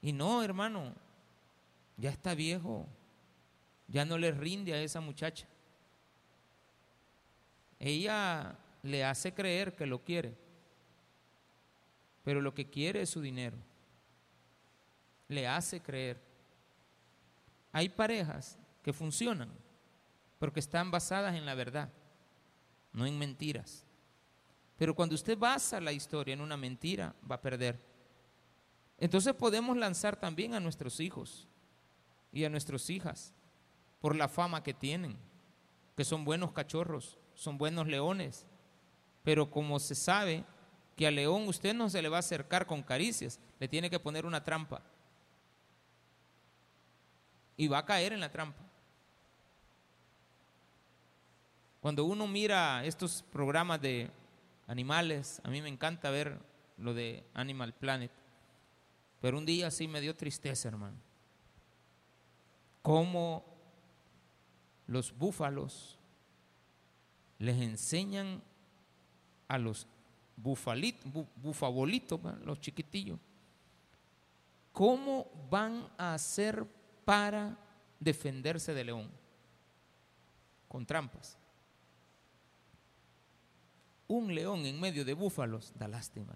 Y 0.00 0.12
no, 0.12 0.42
hermano, 0.42 0.94
ya 1.96 2.10
está 2.10 2.34
viejo. 2.34 2.86
Ya 3.88 4.04
no 4.04 4.16
le 4.16 4.30
rinde 4.30 4.72
a 4.72 4.80
esa 4.80 5.00
muchacha. 5.00 5.46
Ella 7.78 8.56
le 8.82 9.04
hace 9.04 9.34
creer 9.34 9.74
que 9.74 9.86
lo 9.86 10.02
quiere. 10.02 10.34
Pero 12.24 12.40
lo 12.40 12.54
que 12.54 12.70
quiere 12.70 13.02
es 13.02 13.10
su 13.10 13.20
dinero. 13.20 13.56
Le 15.28 15.46
hace 15.46 15.80
creer. 15.80 16.20
Hay 17.72 17.88
parejas 17.88 18.58
que 18.82 18.92
funcionan 18.92 19.50
porque 20.38 20.60
están 20.60 20.90
basadas 20.90 21.36
en 21.36 21.46
la 21.46 21.54
verdad, 21.54 21.88
no 22.92 23.06
en 23.06 23.18
mentiras. 23.18 23.84
Pero 24.76 24.94
cuando 24.94 25.14
usted 25.14 25.38
basa 25.38 25.80
la 25.80 25.92
historia 25.92 26.34
en 26.34 26.40
una 26.40 26.56
mentira, 26.56 27.14
va 27.30 27.36
a 27.36 27.40
perder. 27.40 27.80
Entonces 28.98 29.34
podemos 29.34 29.76
lanzar 29.76 30.16
también 30.16 30.54
a 30.54 30.60
nuestros 30.60 31.00
hijos 31.00 31.48
y 32.32 32.44
a 32.44 32.50
nuestras 32.50 32.88
hijas 32.90 33.34
por 34.00 34.16
la 34.16 34.28
fama 34.28 34.62
que 34.62 34.74
tienen, 34.74 35.16
que 35.96 36.04
son 36.04 36.24
buenos 36.24 36.52
cachorros, 36.52 37.18
son 37.34 37.58
buenos 37.58 37.86
leones. 37.86 38.46
Pero 39.22 39.50
como 39.50 39.78
se 39.78 39.94
sabe 39.94 40.44
que 40.96 41.06
al 41.06 41.14
león 41.14 41.48
usted 41.48 41.74
no 41.74 41.88
se 41.88 42.02
le 42.02 42.08
va 42.08 42.16
a 42.16 42.20
acercar 42.20 42.66
con 42.66 42.82
caricias, 42.82 43.38
le 43.60 43.68
tiene 43.68 43.90
que 43.90 44.00
poner 44.00 44.26
una 44.26 44.42
trampa 44.42 44.82
y 47.56 47.68
va 47.68 47.78
a 47.78 47.84
caer 47.86 48.12
en 48.12 48.20
la 48.20 48.30
trampa. 48.30 48.71
Cuando 51.82 52.04
uno 52.04 52.28
mira 52.28 52.84
estos 52.84 53.24
programas 53.32 53.80
de 53.80 54.08
animales, 54.68 55.40
a 55.42 55.50
mí 55.50 55.60
me 55.60 55.68
encanta 55.68 56.10
ver 56.10 56.38
lo 56.78 56.94
de 56.94 57.24
Animal 57.34 57.74
Planet, 57.74 58.12
pero 59.20 59.36
un 59.36 59.44
día 59.44 59.68
sí 59.72 59.88
me 59.88 60.00
dio 60.00 60.14
tristeza, 60.14 60.68
hermano. 60.68 60.96
Cómo 62.82 63.44
los 64.86 65.12
búfalos 65.12 65.98
les 67.40 67.60
enseñan 67.60 68.40
a 69.48 69.58
los 69.58 69.88
bufalitos, 70.36 71.04
bufabolitos, 71.34 72.20
los 72.44 72.60
chiquitillos, 72.60 73.18
cómo 74.72 75.26
van 75.50 75.88
a 75.98 76.16
ser 76.16 76.64
para 77.04 77.58
defenderse 77.98 78.72
de 78.72 78.84
león, 78.84 79.10
con 80.68 80.86
trampas. 80.86 81.41
Un 84.12 84.34
león 84.34 84.66
en 84.66 84.78
medio 84.78 85.06
de 85.06 85.14
búfalos 85.14 85.72
da 85.74 85.88
lástima. 85.88 86.34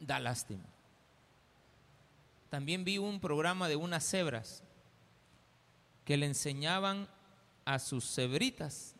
Da 0.00 0.18
lástima. 0.18 0.64
También 2.50 2.82
vi 2.82 2.98
un 2.98 3.20
programa 3.20 3.68
de 3.68 3.76
unas 3.76 4.02
cebras 4.02 4.64
que 6.04 6.16
le 6.16 6.26
enseñaban 6.26 7.06
a 7.64 7.78
sus 7.78 8.12
cebritas 8.12 8.96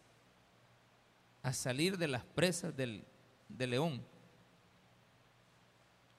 a 1.43 1.53
salir 1.53 1.99
de 1.99 2.07
las 2.07 2.23
presas 2.23 2.77
del, 2.77 3.05
león. 3.59 4.07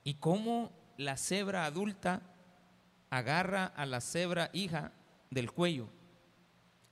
Y 0.04 0.16
cómo 0.16 0.74
la 0.98 1.16
cebra 1.16 1.64
adulta 1.64 2.22
agarra 3.10 3.68
a 3.68 3.86
la 3.86 4.02
cebra 4.02 4.50
hija 4.52 4.92
del 5.30 5.54
cuello, 5.54 5.88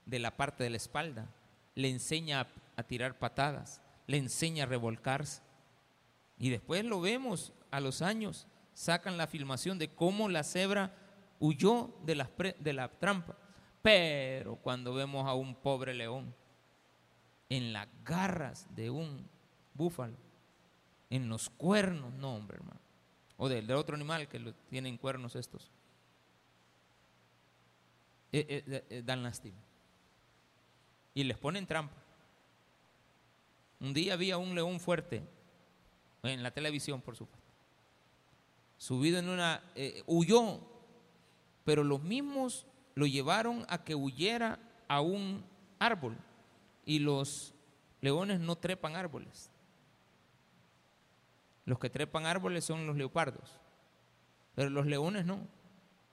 de 0.06 0.20
la 0.20 0.38
parte 0.38 0.64
de 0.64 0.70
la 0.70 0.78
espalda, 0.78 1.28
le 1.74 1.90
enseña 1.90 2.48
a, 2.76 2.82
tirar 2.82 3.18
patadas, 3.18 3.80
le 4.06 4.18
enseña 4.18 4.64
a 4.64 4.66
revolcarse. 4.66 5.42
Y 6.38 6.50
después 6.50 6.84
lo 6.84 7.00
vemos 7.00 7.52
a 7.70 7.80
los 7.80 8.02
años, 8.02 8.46
sacan 8.74 9.16
la 9.16 9.26
filmación 9.26 9.78
de 9.78 9.88
cómo 9.88 10.28
la 10.28 10.44
cebra 10.44 10.94
huyó 11.40 11.94
de 12.04 12.14
la, 12.14 12.88
trampa. 12.98 13.36
Pero 13.82 14.56
cuando 14.56 14.94
vemos 14.94 15.26
a 15.26 15.34
un 15.34 15.54
pobre 15.54 15.94
león 15.94 16.34
en 17.48 17.72
las 17.72 17.88
garras 18.04 18.66
de 18.74 18.90
un 18.90 19.28
búfalo, 19.74 20.16
en 21.10 21.28
los 21.28 21.48
cuernos, 21.50 22.12
no, 22.14 22.34
hombre, 22.34 22.58
hermano. 22.58 22.80
O 23.36 23.48
del 23.48 23.66
de 23.66 23.74
otro 23.74 23.94
animal 23.94 24.28
que 24.28 24.38
lo, 24.38 24.54
tienen 24.68 24.96
cuernos 24.96 25.36
estos. 25.36 25.70
Eh, 28.32 28.62
eh, 28.66 28.84
eh, 28.90 29.02
dan 29.04 29.22
lástima. 29.22 29.56
Y 31.14 31.24
les 31.24 31.38
ponen 31.38 31.66
trampa. 31.66 32.05
Un 33.80 33.92
día 33.92 34.14
había 34.14 34.38
un 34.38 34.54
león 34.54 34.80
fuerte, 34.80 35.22
en 36.22 36.42
la 36.42 36.50
televisión, 36.50 37.00
por 37.00 37.16
supuesto. 37.16 37.46
Subido 38.78 39.18
en 39.18 39.28
una. 39.28 39.62
huyó, 40.06 40.60
pero 41.64 41.84
los 41.84 42.02
mismos 42.02 42.66
lo 42.94 43.06
llevaron 43.06 43.64
a 43.68 43.84
que 43.84 43.94
huyera 43.94 44.58
a 44.88 45.00
un 45.00 45.44
árbol. 45.78 46.16
Y 46.84 47.00
los 47.00 47.54
leones 48.00 48.40
no 48.40 48.56
trepan 48.56 48.96
árboles. 48.96 49.50
Los 51.64 51.80
que 51.80 51.90
trepan 51.90 52.26
árboles 52.26 52.64
son 52.64 52.86
los 52.86 52.96
leopardos, 52.96 53.58
pero 54.54 54.70
los 54.70 54.86
leones 54.86 55.26
no, 55.26 55.48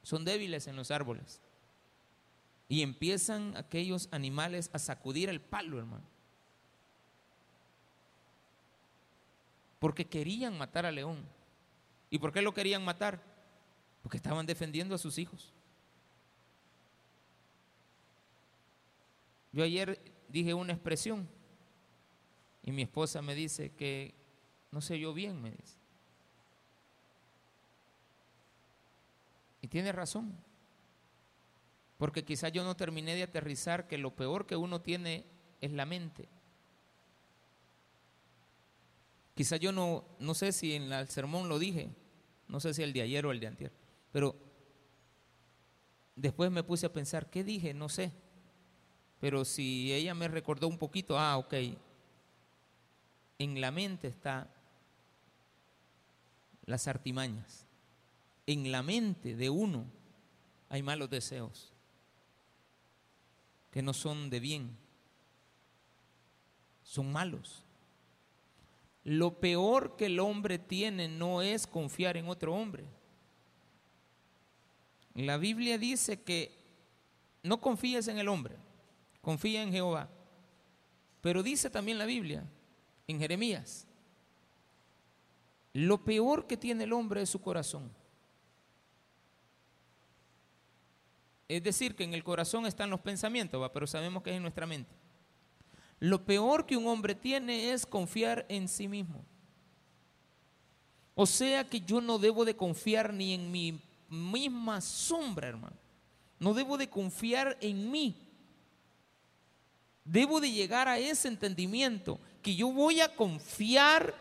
son 0.02 0.26
débiles 0.26 0.66
en 0.68 0.76
los 0.76 0.90
árboles. 0.90 1.42
Y 2.68 2.82
empiezan 2.82 3.56
aquellos 3.56 4.10
animales 4.12 4.72
a 4.74 4.80
sacudir 4.80 5.30
el 5.30 5.40
palo, 5.40 5.78
hermano. 5.78 6.13
Porque 9.84 10.08
querían 10.08 10.58
matar 10.58 10.86
al 10.86 10.96
león. 10.96 11.28
¿Y 12.10 12.18
por 12.18 12.32
qué 12.32 12.42
lo 12.42 12.54
querían 12.54 12.86
matar? 12.86 13.22
Porque 14.02 14.16
estaban 14.16 14.46
defendiendo 14.46 14.96
a 14.96 14.98
sus 14.98 15.18
hijos. 15.18 15.52
Yo 19.52 19.62
ayer 19.62 20.00
dije 20.30 20.54
una 20.54 20.72
expresión 20.72 21.28
y 22.62 22.72
mi 22.72 22.84
esposa 22.84 23.22
me 23.22 23.36
dice 23.36 23.72
que 23.72 24.14
no 24.72 24.80
sé 24.80 24.98
yo 24.98 25.14
bien, 25.14 25.42
me 25.42 25.52
dice. 25.52 25.76
Y 29.60 29.68
tiene 29.68 29.92
razón. 29.92 30.34
Porque 31.98 32.24
quizás 32.24 32.54
yo 32.54 32.64
no 32.64 32.78
terminé 32.78 33.16
de 33.16 33.24
aterrizar 33.24 33.90
que 33.90 33.98
lo 33.98 34.16
peor 34.16 34.46
que 34.46 34.56
uno 34.56 34.80
tiene 34.80 35.26
es 35.60 35.74
la 35.74 35.86
mente. 35.86 36.30
Quizás 39.36 39.60
yo 39.60 39.72
no, 39.72 40.06
no 40.20 40.34
sé 40.34 40.52
si 40.52 40.74
en 40.74 40.92
el 40.92 41.08
sermón 41.08 41.50
lo 41.50 41.60
dije, 41.60 41.90
no 42.48 42.60
sé 42.60 42.74
si 42.74 42.84
el 42.84 42.94
de 42.94 43.02
ayer 43.02 43.26
o 43.26 43.32
el 43.32 43.40
de 43.40 43.48
antier, 43.48 43.72
pero 44.12 44.36
después 46.16 46.52
me 46.52 46.64
puse 46.64 46.86
a 46.86 46.94
pensar, 46.94 47.30
¿qué 47.30 47.44
dije? 47.44 47.74
No 47.74 47.90
sé. 47.90 48.12
Pero 49.20 49.46
si 49.46 49.94
ella 49.94 50.14
me 50.14 50.28
recordó 50.28 50.68
un 50.68 50.78
poquito, 50.78 51.18
ah, 51.18 51.38
ok, 51.38 51.54
en 53.40 53.62
la 53.62 53.72
mente 53.72 54.08
está 54.08 54.50
las 56.66 56.88
artimañas. 56.88 57.66
En 58.46 58.72
la 58.72 58.84
mente 58.84 59.36
de 59.36 59.50
uno 59.50 59.86
hay 60.70 60.84
malos 60.84 61.10
deseos 61.10 61.72
que 63.72 63.82
no 63.82 63.94
son 63.94 64.30
de 64.30 64.40
bien, 64.40 64.78
son 66.84 67.12
malos. 67.12 67.63
Lo 69.04 69.40
peor 69.40 69.96
que 69.98 70.06
el 70.06 70.20
hombre 70.20 70.60
tiene 70.60 71.08
no 71.08 71.42
es 71.42 71.68
confiar 71.68 72.16
en 72.16 72.28
otro 72.28 72.54
hombre. 72.54 72.86
La 75.16 75.38
Biblia 75.38 75.78
dice 75.78 76.22
que 76.22 76.58
no 77.44 77.60
confíes 77.60 78.08
en 78.08 78.18
el 78.18 78.30
hombre, 78.30 78.56
confía 79.22 79.62
en 79.62 79.72
Jehová. 79.72 80.10
Pero 81.22 81.44
dice 81.44 81.70
también 81.70 81.98
la 81.98 82.06
Biblia, 82.06 82.44
en 83.08 83.20
Jeremías, 83.20 83.86
lo 85.74 86.04
peor 86.04 86.48
que 86.48 86.58
tiene 86.58 86.86
el 86.86 86.94
hombre 86.94 87.22
es 87.22 87.30
su 87.30 87.42
corazón. 87.42 87.92
Es 91.48 91.62
decir, 91.62 91.96
que 91.96 92.04
en 92.04 92.14
el 92.14 92.24
corazón 92.24 92.66
están 92.66 92.90
los 92.90 93.02
pensamientos, 93.02 93.70
pero 93.74 93.86
sabemos 93.86 94.24
que 94.24 94.32
es 94.32 94.38
en 94.38 94.42
nuestra 94.42 94.66
mente. 94.66 95.03
Lo 96.04 96.26
peor 96.26 96.66
que 96.66 96.76
un 96.76 96.86
hombre 96.88 97.16
tiene 97.16 97.72
es 97.72 97.86
confiar 97.86 98.46
en 98.50 98.68
sí 98.68 98.90
mismo. 98.90 99.24
O 101.16 101.26
sea 101.26 101.64
que 101.64 101.80
yo 101.80 102.02
no 102.02 102.20
debo 102.20 102.44
de 102.44 102.58
confiar 102.58 103.14
ni 103.14 103.34
en 103.34 103.50
mi 103.50 103.80
misma 104.10 104.82
sombra, 104.82 105.48
hermano. 105.48 105.78
No 106.40 106.54
debo 106.54 106.78
de 106.78 106.90
confiar 106.90 107.58
en 107.62 107.90
mí. 107.90 108.18
Debo 110.04 110.42
de 110.42 110.52
llegar 110.52 110.90
a 110.90 111.00
ese 111.00 111.30
entendimiento 111.30 112.20
que 112.42 112.54
yo 112.54 112.70
voy 112.70 113.00
a 113.00 113.16
confiar 113.16 114.14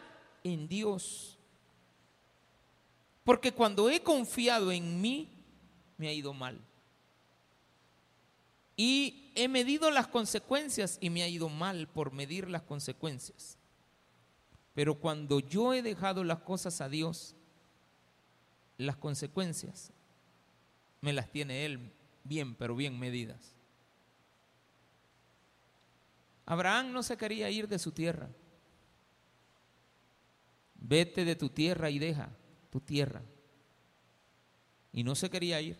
en 0.44 0.68
Dios. 0.68 1.36
Porque 3.24 3.50
cuando 3.50 3.90
he 3.90 4.00
confiado 4.00 4.70
en 4.70 5.00
mí, 5.00 5.28
me 5.98 6.06
ha 6.06 6.12
ido 6.12 6.32
mal. 6.32 6.60
Y 8.76 9.30
he 9.34 9.48
medido 9.48 9.90
las 9.90 10.06
consecuencias 10.06 10.98
y 11.00 11.10
me 11.10 11.22
ha 11.22 11.28
ido 11.28 11.48
mal 11.48 11.88
por 11.88 12.12
medir 12.12 12.48
las 12.48 12.62
consecuencias. 12.62 13.56
Pero 14.74 14.94
cuando 14.94 15.40
yo 15.40 15.74
he 15.74 15.82
dejado 15.82 16.24
las 16.24 16.40
cosas 16.40 16.80
a 16.80 16.88
Dios, 16.88 17.34
las 18.78 18.96
consecuencias 18.96 19.92
me 21.00 21.12
las 21.12 21.30
tiene 21.30 21.66
Él 21.66 21.92
bien, 22.24 22.54
pero 22.54 22.74
bien 22.74 22.98
medidas. 22.98 23.54
Abraham 26.46 26.92
no 26.92 27.02
se 27.02 27.16
quería 27.16 27.50
ir 27.50 27.68
de 27.68 27.78
su 27.78 27.92
tierra. 27.92 28.28
Vete 30.74 31.24
de 31.24 31.36
tu 31.36 31.48
tierra 31.48 31.90
y 31.90 31.98
deja 31.98 32.30
tu 32.70 32.80
tierra. 32.80 33.22
Y 34.92 35.04
no 35.04 35.14
se 35.14 35.30
quería 35.30 35.60
ir. 35.60 35.78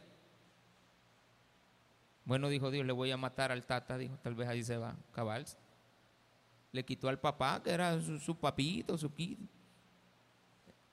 Bueno, 2.24 2.48
dijo 2.48 2.70
Dios, 2.70 2.86
le 2.86 2.92
voy 2.92 3.10
a 3.10 3.16
matar 3.16 3.50
al 3.52 3.66
tata, 3.66 3.98
dijo, 3.98 4.16
tal 4.22 4.34
vez 4.34 4.48
ahí 4.48 4.62
se 4.62 4.76
va, 4.76 4.96
cabal. 5.12 5.44
Le 6.70 6.84
quitó 6.84 7.08
al 7.08 7.18
papá, 7.18 7.62
que 7.62 7.70
era 7.70 8.00
su, 8.00 8.36
papito, 8.36 8.96
su 8.96 9.12
kid. 9.12 9.38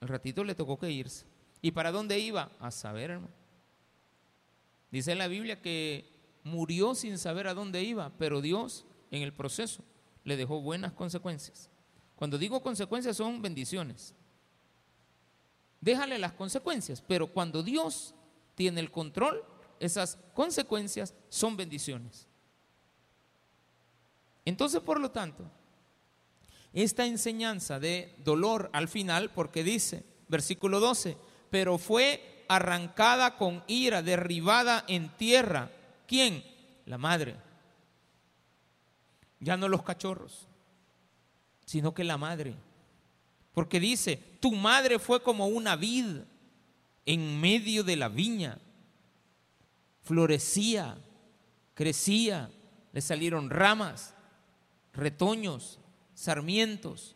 Al 0.01 0.07
ratito 0.07 0.43
le 0.43 0.55
tocó 0.55 0.77
que 0.77 0.89
irse. 0.89 1.25
¿Y 1.61 1.71
para 1.71 1.91
dónde 1.91 2.19
iba? 2.19 2.51
A 2.59 2.71
saber, 2.71 3.11
hermano. 3.11 3.33
Dice 4.91 5.13
la 5.15 5.27
Biblia 5.27 5.61
que 5.61 6.09
murió 6.43 6.95
sin 6.95 7.17
saber 7.17 7.47
a 7.47 7.53
dónde 7.53 7.83
iba, 7.83 8.11
pero 8.17 8.41
Dios 8.41 8.85
en 9.11 9.21
el 9.21 9.33
proceso 9.33 9.83
le 10.23 10.35
dejó 10.35 10.61
buenas 10.61 10.93
consecuencias. 10.93 11.69
Cuando 12.15 12.37
digo 12.37 12.61
consecuencias 12.61 13.17
son 13.17 13.41
bendiciones 13.41 14.15
déjale 15.81 16.17
las 16.17 16.33
consecuencias, 16.33 17.03
pero 17.05 17.27
cuando 17.27 17.63
Dios 17.63 18.13
tiene 18.55 18.81
el 18.81 18.91
control, 18.91 19.43
esas 19.79 20.17
consecuencias 20.33 21.13
son 21.29 21.57
bendiciones. 21.57 22.27
Entonces, 24.45 24.81
por 24.81 24.99
lo 24.99 25.11
tanto, 25.11 25.49
esta 26.73 27.05
enseñanza 27.05 27.79
de 27.79 28.15
dolor 28.23 28.69
al 28.73 28.87
final, 28.87 29.31
porque 29.31 29.63
dice, 29.63 30.03
versículo 30.27 30.79
12, 30.79 31.17
pero 31.49 31.77
fue 31.77 32.45
arrancada 32.47 33.37
con 33.37 33.63
ira, 33.67 34.01
derribada 34.01 34.83
en 34.87 35.09
tierra. 35.17 35.71
¿Quién? 36.07 36.43
La 36.85 36.97
madre. 36.97 37.35
Ya 39.39 39.55
no 39.55 39.67
los 39.67 39.83
cachorros, 39.83 40.47
sino 41.65 41.93
que 41.93 42.03
la 42.03 42.17
madre. 42.17 42.55
Porque 43.53 43.79
dice, 43.79 44.17
tu 44.39 44.51
madre 44.51 44.99
fue 44.99 45.21
como 45.21 45.47
una 45.47 45.75
vid 45.75 46.17
en 47.05 47.39
medio 47.39 47.83
de 47.83 47.95
la 47.95 48.09
viña. 48.09 48.59
Florecía, 50.09 50.97
crecía, 51.75 52.49
le 52.91 52.99
salieron 53.01 53.51
ramas, 53.51 54.15
retoños, 54.91 55.79
sarmientos. 56.15 57.15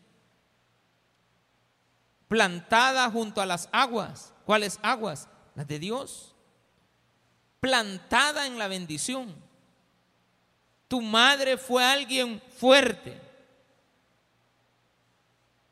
Plantada 2.28 3.10
junto 3.10 3.40
a 3.40 3.46
las 3.46 3.68
aguas. 3.72 4.32
¿Cuáles 4.46 4.78
aguas? 4.82 5.28
Las 5.56 5.66
de 5.66 5.80
Dios. 5.80 6.36
Plantada 7.58 8.46
en 8.46 8.58
la 8.58 8.68
bendición. 8.68 9.34
Tu 10.86 11.02
madre 11.02 11.58
fue 11.58 11.84
alguien 11.84 12.40
fuerte 12.56 13.24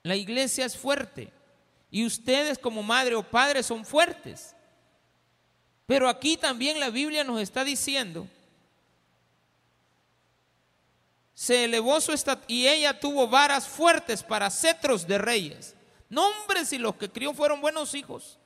la 0.03 0.17
iglesia 0.17 0.65
es 0.65 0.77
fuerte 0.77 1.33
y 1.91 2.05
ustedes 2.05 2.59
como 2.59 2.83
madre 2.83 3.15
o 3.15 3.23
padre 3.23 3.63
son 3.63 3.85
fuertes. 3.85 4.57
Pero 5.87 6.09
aquí 6.09 6.37
también 6.37 6.79
la 6.81 6.91
Biblia 6.91 7.25
nos 7.25 7.41
está 7.41 7.65
diciendo, 7.65 8.27
se 11.35 11.65
elevó 11.65 12.01
su 12.01 12.13
estatura 12.13 12.47
y 12.49 12.69
ella 12.69 13.01
tuvo 13.01 13.27
varas 13.27 13.67
fuertes 13.67 14.23
para 14.23 14.51
cetros 14.51 15.07
de 15.07 15.19
reyes. 15.19 15.75
Nombres 16.09 16.73
y 16.73 16.79
los 16.79 16.95
que 16.97 17.11
crió 17.11 17.35
fueron 17.35 17.61
buenos 17.61 17.95
hijos, 17.95 18.39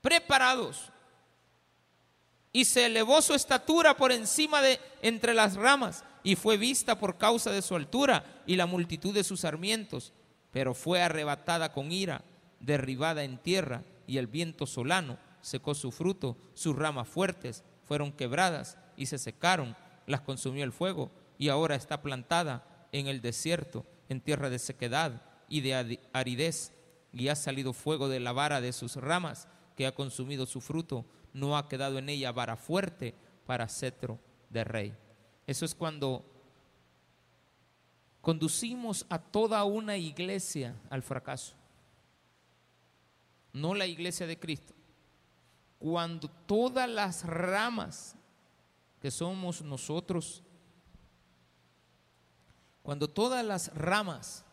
preparados. 0.00 0.90
y 2.52 2.64
se 2.64 2.86
elevó 2.86 3.22
su 3.22 3.32
estatura 3.34 3.96
por 3.96 4.10
encima 4.10 4.60
de 4.60 4.80
entre 5.02 5.34
las 5.34 5.54
ramas 5.54 6.02
y 6.24 6.34
fue 6.34 6.56
vista 6.56 6.98
por 6.98 7.16
causa 7.16 7.52
de 7.52 7.62
su 7.62 7.76
altura 7.76 8.24
y 8.44 8.56
la 8.56 8.66
multitud 8.66 9.14
de 9.14 9.22
sus 9.22 9.42
sarmientos, 9.42 10.12
pero 10.50 10.74
fue 10.74 11.00
arrebatada 11.00 11.72
con 11.72 11.92
ira, 11.92 12.24
derribada 12.58 13.22
en 13.22 13.38
tierra 13.38 13.84
y 14.08 14.18
el 14.18 14.26
viento 14.26 14.66
solano 14.66 15.16
secó 15.40 15.74
su 15.74 15.90
fruto, 15.90 16.36
sus 16.54 16.76
ramas 16.76 17.08
fuertes 17.08 17.64
fueron 17.84 18.12
quebradas 18.12 18.78
y 18.96 19.06
se 19.06 19.18
secaron, 19.18 19.76
las 20.06 20.20
consumió 20.20 20.64
el 20.64 20.72
fuego 20.72 21.10
y 21.38 21.48
ahora 21.48 21.74
está 21.74 22.02
plantada 22.02 22.86
en 22.92 23.06
el 23.06 23.20
desierto, 23.20 23.86
en 24.08 24.20
tierra 24.20 24.50
de 24.50 24.58
sequedad 24.58 25.22
y 25.48 25.60
de 25.60 26.00
aridez, 26.12 26.72
y 27.12 27.28
ha 27.28 27.34
salido 27.34 27.72
fuego 27.72 28.08
de 28.08 28.20
la 28.20 28.32
vara 28.32 28.60
de 28.60 28.72
sus 28.72 28.96
ramas, 28.96 29.48
que 29.76 29.86
ha 29.86 29.94
consumido 29.94 30.46
su 30.46 30.60
fruto, 30.60 31.04
no 31.32 31.56
ha 31.56 31.68
quedado 31.68 31.98
en 31.98 32.08
ella 32.08 32.32
vara 32.32 32.56
fuerte 32.56 33.14
para 33.46 33.68
cetro 33.68 34.18
de 34.50 34.64
rey. 34.64 34.94
Eso 35.46 35.64
es 35.64 35.74
cuando 35.74 36.24
conducimos 38.20 39.06
a 39.08 39.18
toda 39.18 39.64
una 39.64 39.96
iglesia 39.96 40.76
al 40.90 41.02
fracaso, 41.02 41.54
no 43.52 43.74
la 43.74 43.86
iglesia 43.86 44.26
de 44.26 44.38
Cristo. 44.38 44.74
Cuando 45.80 46.28
todas 46.46 46.88
las 46.88 47.24
ramas 47.24 48.14
que 49.00 49.10
somos 49.10 49.62
nosotros, 49.62 50.42
cuando 52.82 53.08
todas 53.08 53.44
las 53.44 53.74
ramas 53.74 54.44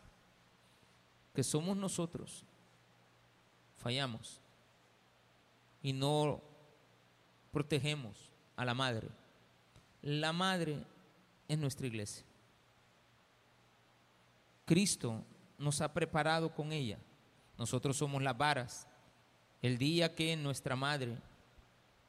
que 1.34 1.44
somos 1.44 1.76
nosotros 1.76 2.44
fallamos 3.76 4.40
y 5.82 5.92
no 5.92 6.42
protegemos 7.52 8.30
a 8.56 8.64
la 8.64 8.74
madre, 8.74 9.08
la 10.02 10.32
madre 10.32 10.82
es 11.46 11.58
nuestra 11.58 11.86
iglesia. 11.86 12.24
Cristo 14.64 15.22
nos 15.58 15.80
ha 15.82 15.92
preparado 15.92 16.54
con 16.54 16.72
ella. 16.72 16.98
Nosotros 17.56 17.96
somos 17.96 18.22
las 18.22 18.36
varas. 18.36 18.87
El 19.62 19.78
día 19.78 20.14
que 20.14 20.36
nuestra 20.36 20.76
madre 20.76 21.16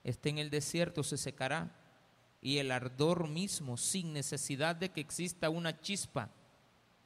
esté 0.03 0.29
en 0.29 0.37
el 0.37 0.49
desierto 0.49 1.03
se 1.03 1.17
secará 1.17 1.75
y 2.41 2.57
el 2.57 2.71
ardor 2.71 3.27
mismo, 3.27 3.77
sin 3.77 4.13
necesidad 4.13 4.75
de 4.75 4.89
que 4.89 5.01
exista 5.01 5.49
una 5.49 5.81
chispa 5.81 6.29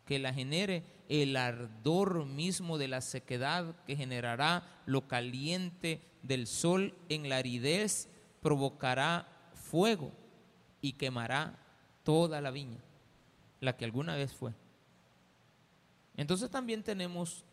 que 0.06 0.20
la 0.20 0.34
genere, 0.34 0.84
el 1.10 1.36
ardor 1.38 2.26
mismo 2.26 2.78
de 2.78 2.88
la 2.88 3.02
sequedad 3.02 3.76
que 3.86 3.96
generará 3.96 4.84
lo 4.86 5.08
caliente 5.08 6.02
del 6.22 6.46
sol 6.46 6.94
en 7.10 7.30
la 7.30 7.38
aridez, 7.38 8.10
provocará 8.42 9.28
fuego 9.54 10.12
y 10.82 10.94
quemará 10.94 11.58
toda 12.04 12.42
la 12.42 12.52
viña, 12.52 12.84
la 13.62 13.78
que 13.78 13.86
alguna 13.86 14.16
vez 14.16 14.34
fue. 14.34 14.54
Entonces 16.16 16.50
también 16.52 16.84
tenemos 16.84 17.44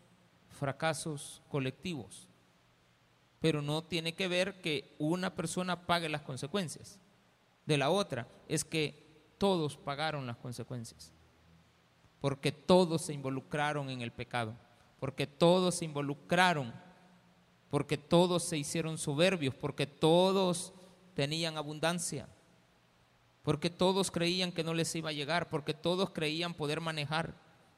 fracasos 0.49 1.41
colectivos, 1.49 2.27
pero 3.41 3.61
no 3.61 3.83
tiene 3.83 4.13
que 4.13 4.27
ver 4.27 4.61
que 4.61 4.95
una 4.99 5.35
persona 5.35 5.87
pague 5.87 6.07
las 6.07 6.21
consecuencias. 6.21 6.99
De 7.65 7.77
la 7.77 7.89
otra 7.89 8.27
es 8.47 8.63
que 8.63 9.33
todos 9.37 9.75
pagaron 9.75 10.27
las 10.27 10.37
consecuencias, 10.37 11.11
porque 12.21 12.51
todos 12.51 13.01
se 13.01 13.13
involucraron 13.13 13.89
en 13.89 14.01
el 14.01 14.11
pecado, 14.11 14.55
porque 14.99 15.25
todos 15.25 15.75
se 15.75 15.85
involucraron, 15.85 16.71
porque 17.71 17.97
todos 17.97 18.43
se 18.43 18.57
hicieron 18.57 18.99
soberbios, 18.99 19.55
porque 19.55 19.87
todos 19.87 20.73
tenían 21.15 21.57
abundancia, 21.57 22.29
porque 23.41 23.71
todos 23.71 24.11
creían 24.11 24.51
que 24.51 24.63
no 24.63 24.75
les 24.75 24.93
iba 24.93 25.09
a 25.09 25.13
llegar, 25.13 25.49
porque 25.49 25.73
todos 25.73 26.11
creían 26.11 26.53
poder 26.53 26.79
manejar 26.79 27.33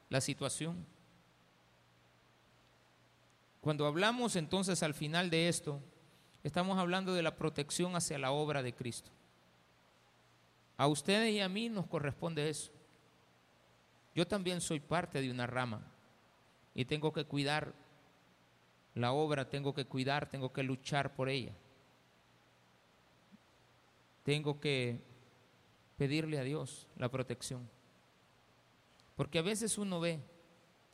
la 0.09 0.19
situación. 0.19 0.85
Cuando 3.63 3.87
hablamos 3.87 4.35
entonces 4.35 4.83
al 4.83 4.93
final 4.93 5.29
de 5.29 5.47
esto, 5.47 5.79
estamos 6.43 6.77
hablando 6.77 7.13
de 7.13 7.23
la 7.23 7.37
protección 7.37 7.95
hacia 7.95 8.19
la 8.19 8.31
obra 8.31 8.61
de 8.61 8.73
Cristo. 8.73 9.09
A 10.75 10.87
ustedes 10.87 11.33
y 11.33 11.39
a 11.39 11.47
mí 11.47 11.69
nos 11.69 11.87
corresponde 11.87 12.49
eso. 12.49 12.73
Yo 14.13 14.27
también 14.27 14.59
soy 14.59 14.81
parte 14.81 15.21
de 15.21 15.31
una 15.31 15.47
rama 15.47 15.81
y 16.75 16.83
tengo 16.83 17.13
que 17.13 17.23
cuidar 17.23 17.73
la 18.95 19.13
obra, 19.13 19.49
tengo 19.49 19.73
que 19.73 19.85
cuidar, 19.85 20.27
tengo 20.27 20.51
que 20.51 20.63
luchar 20.63 21.15
por 21.15 21.29
ella. 21.29 21.53
Tengo 24.23 24.59
que 24.59 24.99
pedirle 25.95 26.37
a 26.37 26.43
Dios 26.43 26.89
la 26.97 27.09
protección. 27.09 27.69
Porque 29.15 29.39
a 29.39 29.41
veces 29.41 29.77
uno 29.77 30.01
ve, 30.01 30.19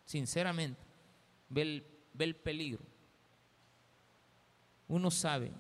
sinceramente, 0.06 0.80
ve 1.50 1.62
el, 1.64 1.99
ve 2.20 2.26
el 2.26 2.36
peligro. 2.36 2.84
Uno 4.90 5.10
sabe 5.10 5.52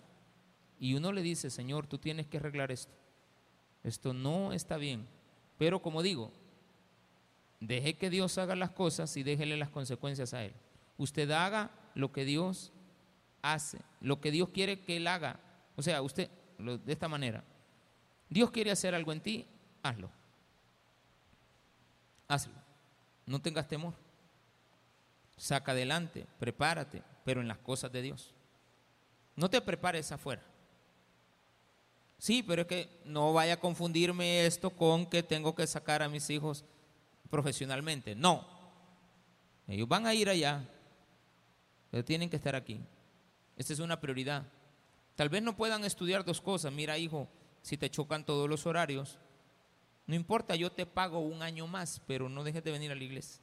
y 0.79 0.93
uno 0.93 1.11
le 1.11 1.21
dice, 1.21 1.49
Señor, 1.49 1.87
tú 1.87 1.97
tienes 1.97 2.27
que 2.27 2.37
arreglar 2.37 2.71
esto. 2.71 2.93
Esto 3.83 4.13
no 4.13 4.51
está 4.51 4.75
bien. 4.77 5.07
Pero 5.57 5.81
como 5.81 6.03
digo, 6.03 6.31
deje 7.61 7.95
que 7.95 8.09
Dios 8.09 8.37
haga 8.37 8.55
las 8.55 8.71
cosas 8.71 9.15
y 9.15 9.23
déjele 9.23 9.55
las 9.55 9.69
consecuencias 9.69 10.33
a 10.33 10.43
Él. 10.43 10.53
Usted 10.97 11.31
haga 11.31 11.71
lo 11.95 12.11
que 12.11 12.25
Dios 12.25 12.73
hace, 13.41 13.79
lo 14.01 14.19
que 14.19 14.31
Dios 14.31 14.49
quiere 14.49 14.81
que 14.81 14.97
Él 14.97 15.07
haga. 15.07 15.39
O 15.77 15.81
sea, 15.81 16.01
usted, 16.01 16.29
de 16.57 16.91
esta 16.91 17.07
manera, 17.07 17.41
Dios 18.29 18.51
quiere 18.51 18.71
hacer 18.71 18.93
algo 18.93 19.13
en 19.13 19.21
ti, 19.21 19.47
hazlo. 19.81 20.09
Hazlo. 22.27 22.53
No 23.25 23.41
tengas 23.41 23.67
temor. 23.67 23.93
Saca 25.39 25.71
adelante, 25.71 26.27
prepárate, 26.37 27.01
pero 27.23 27.39
en 27.39 27.47
las 27.47 27.57
cosas 27.59 27.89
de 27.93 28.01
Dios. 28.01 28.33
No 29.37 29.49
te 29.49 29.61
prepares 29.61 30.11
afuera. 30.11 30.43
Sí, 32.17 32.43
pero 32.43 32.63
es 32.63 32.67
que 32.67 32.89
no 33.05 33.31
vaya 33.31 33.53
a 33.53 33.59
confundirme 33.59 34.45
esto 34.45 34.69
con 34.69 35.05
que 35.05 35.23
tengo 35.23 35.55
que 35.55 35.65
sacar 35.65 36.03
a 36.03 36.09
mis 36.09 36.29
hijos 36.29 36.65
profesionalmente. 37.29 38.15
No. 38.15 38.45
Ellos 39.65 39.87
van 39.87 40.05
a 40.05 40.13
ir 40.13 40.27
allá, 40.27 40.67
pero 41.89 42.03
tienen 42.03 42.29
que 42.29 42.35
estar 42.35 42.53
aquí. 42.53 42.81
Esta 43.55 43.71
es 43.71 43.79
una 43.79 44.01
prioridad. 44.01 44.43
Tal 45.15 45.29
vez 45.29 45.41
no 45.41 45.55
puedan 45.55 45.85
estudiar 45.85 46.25
dos 46.25 46.41
cosas. 46.41 46.73
Mira, 46.73 46.97
hijo, 46.97 47.29
si 47.61 47.77
te 47.77 47.89
chocan 47.89 48.25
todos 48.25 48.49
los 48.49 48.65
horarios, 48.65 49.17
no 50.05 50.15
importa, 50.15 50.57
yo 50.57 50.69
te 50.69 50.85
pago 50.85 51.19
un 51.19 51.41
año 51.41 51.65
más, 51.65 52.01
pero 52.05 52.27
no 52.27 52.43
dejes 52.43 52.61
de 52.65 52.71
venir 52.71 52.91
a 52.91 52.95
la 52.95 53.03
iglesia. 53.05 53.41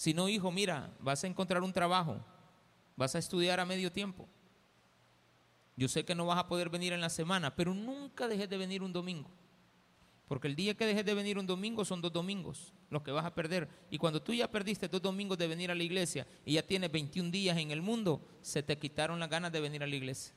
Si 0.00 0.14
no, 0.14 0.30
hijo, 0.30 0.50
mira, 0.50 0.90
vas 1.00 1.22
a 1.24 1.26
encontrar 1.26 1.62
un 1.62 1.74
trabajo, 1.74 2.24
vas 2.96 3.14
a 3.14 3.18
estudiar 3.18 3.60
a 3.60 3.66
medio 3.66 3.92
tiempo. 3.92 4.26
Yo 5.76 5.88
sé 5.88 6.06
que 6.06 6.14
no 6.14 6.24
vas 6.24 6.38
a 6.38 6.48
poder 6.48 6.70
venir 6.70 6.94
en 6.94 7.02
la 7.02 7.10
semana, 7.10 7.54
pero 7.54 7.74
nunca 7.74 8.26
dejes 8.26 8.48
de 8.48 8.56
venir 8.56 8.82
un 8.82 8.94
domingo. 8.94 9.30
Porque 10.26 10.48
el 10.48 10.56
día 10.56 10.74
que 10.74 10.86
dejes 10.86 11.04
de 11.04 11.12
venir 11.12 11.36
un 11.36 11.46
domingo 11.46 11.84
son 11.84 12.00
dos 12.00 12.14
domingos 12.14 12.72
los 12.88 13.02
que 13.02 13.10
vas 13.10 13.26
a 13.26 13.34
perder. 13.34 13.68
Y 13.90 13.98
cuando 13.98 14.22
tú 14.22 14.32
ya 14.32 14.50
perdiste 14.50 14.88
dos 14.88 15.02
domingos 15.02 15.36
de 15.36 15.48
venir 15.48 15.70
a 15.70 15.74
la 15.74 15.82
iglesia 15.82 16.26
y 16.46 16.54
ya 16.54 16.62
tienes 16.62 16.90
21 16.90 17.30
días 17.30 17.58
en 17.58 17.70
el 17.70 17.82
mundo, 17.82 18.26
se 18.40 18.62
te 18.62 18.78
quitaron 18.78 19.20
las 19.20 19.28
ganas 19.28 19.52
de 19.52 19.60
venir 19.60 19.82
a 19.82 19.86
la 19.86 19.96
iglesia. 19.96 20.32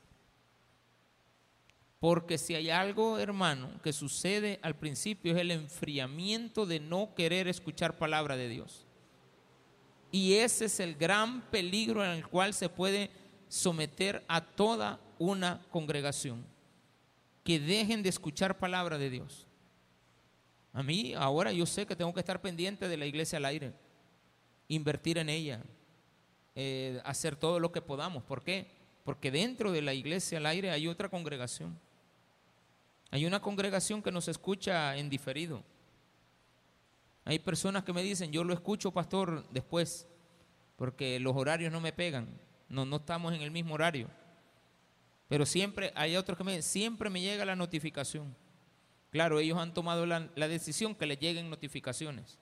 Porque 2.02 2.38
si 2.38 2.54
hay 2.54 2.70
algo, 2.70 3.18
hermano, 3.18 3.80
que 3.82 3.94
sucede 3.94 4.60
al 4.62 4.76
principio 4.76 5.32
es 5.32 5.40
el 5.40 5.52
enfriamiento 5.52 6.66
de 6.66 6.82
no 6.82 7.16
querer 7.16 7.48
escuchar 7.48 7.98
palabra 7.98 8.36
de 8.36 8.50
Dios. 8.50 8.88
Y 10.14 10.36
ese 10.36 10.66
es 10.66 10.80
el 10.80 10.94
gran 10.94 11.42
peligro 11.50 12.06
en 12.06 12.12
el 12.12 12.28
cual 12.28 12.54
se 12.54 12.70
puede 12.70 13.10
someter 13.48 14.24
a 14.28 14.42
toda 14.42 15.00
una 15.18 15.66
congregación. 15.72 16.46
Que 17.44 17.60
dejen 17.60 18.04
de 18.04 18.10
escuchar 18.10 18.60
palabra 18.60 19.00
de 19.00 19.10
Dios. 19.10 19.48
A 20.72 20.84
mí 20.84 21.16
ahora 21.16 21.52
yo 21.52 21.66
sé 21.66 21.88
que 21.88 21.96
tengo 21.96 22.14
que 22.14 22.20
estar 22.20 22.40
pendiente 22.44 22.88
de 22.88 22.96
la 22.96 23.08
iglesia 23.08 23.40
al 23.40 23.46
aire, 23.46 23.74
invertir 24.68 25.18
en 25.18 25.30
ella, 25.30 25.64
eh, 26.54 27.02
hacer 27.06 27.36
todo 27.36 27.60
lo 27.60 27.72
que 27.72 27.82
podamos. 27.82 28.22
¿Por 28.22 28.44
qué? 28.44 28.68
Porque 29.04 29.32
dentro 29.32 29.72
de 29.72 29.82
la 29.82 29.96
iglesia 29.96 30.38
al 30.38 30.46
aire 30.46 30.70
hay 30.70 30.88
otra 30.88 31.10
congregación. 31.10 31.76
Hay 33.10 33.26
una 33.26 33.42
congregación 33.42 34.04
que 34.04 34.12
nos 34.12 34.28
escucha 34.28 34.96
en 34.96 35.10
diferido. 35.10 35.64
Hay 37.26 37.40
personas 37.40 37.84
que 37.84 37.94
me 37.94 38.04
dicen, 38.04 38.32
yo 38.32 38.44
lo 38.44 38.54
escucho, 38.54 38.92
pastor, 38.92 39.48
después, 39.52 40.08
porque 40.76 41.20
los 41.20 41.36
horarios 41.36 41.72
no 41.72 41.80
me 41.80 41.94
pegan. 41.94 42.28
No, 42.70 42.86
no 42.86 42.98
estamos 42.98 43.34
en 43.34 43.42
el 43.42 43.52
mismo 43.52 43.76
horario. 43.76 44.10
Pero 45.30 45.46
siempre, 45.46 45.92
hay 45.96 46.16
otros 46.16 46.38
que 46.38 46.44
me 46.44 46.62
siempre 46.62 47.10
me 47.10 47.22
llega 47.22 47.46
la 47.46 47.56
notificación. 47.56 48.36
Claro, 49.10 49.40
ellos 49.40 49.58
han 49.58 49.74
tomado 49.74 50.06
la, 50.06 50.20
decisión 50.48 50.96
que 50.96 51.06
les 51.06 51.20
lleguen 51.20 51.50
notificaciones. 51.50 52.40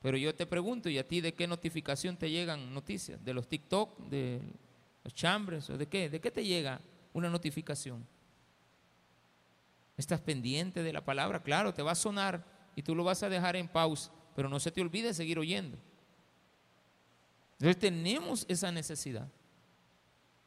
Pero 0.00 0.16
yo 0.16 0.34
te 0.34 0.46
pregunto, 0.46 0.88
¿y 0.88 0.98
a 0.98 1.06
ti 1.06 1.20
de 1.20 1.34
qué 1.34 1.46
notificación 1.46 2.16
te 2.16 2.30
llegan 2.30 2.74
noticias? 2.74 3.24
¿De 3.24 3.34
los 3.34 3.46
TikTok? 3.48 3.98
¿De 4.08 4.40
los 5.04 5.14
chambres? 5.14 5.70
¿O 5.70 5.78
de 5.78 5.86
qué? 5.86 6.08
¿De 6.08 6.20
qué 6.20 6.30
te 6.30 6.44
llega 6.44 6.80
una 7.12 7.28
notificación. 7.28 8.06
¿Estás 9.96 10.20
pendiente 10.20 10.82
de 10.82 10.92
la 10.92 11.04
palabra? 11.04 11.42
Claro, 11.42 11.74
te 11.74 11.82
va 11.82 11.92
a 11.92 11.96
sonar 11.96 12.44
y 12.74 12.82
tú 12.82 12.94
lo 12.94 13.04
vas 13.04 13.22
a 13.22 13.28
dejar 13.28 13.56
en 13.56 13.68
pausa, 13.68 14.10
pero 14.34 14.48
no 14.48 14.58
se 14.60 14.70
te 14.70 14.80
olvide 14.80 15.14
seguir 15.14 15.38
oyendo. 15.38 15.78
Entonces 17.52 17.78
tenemos 17.78 18.44
esa 18.48 18.72
necesidad 18.72 19.28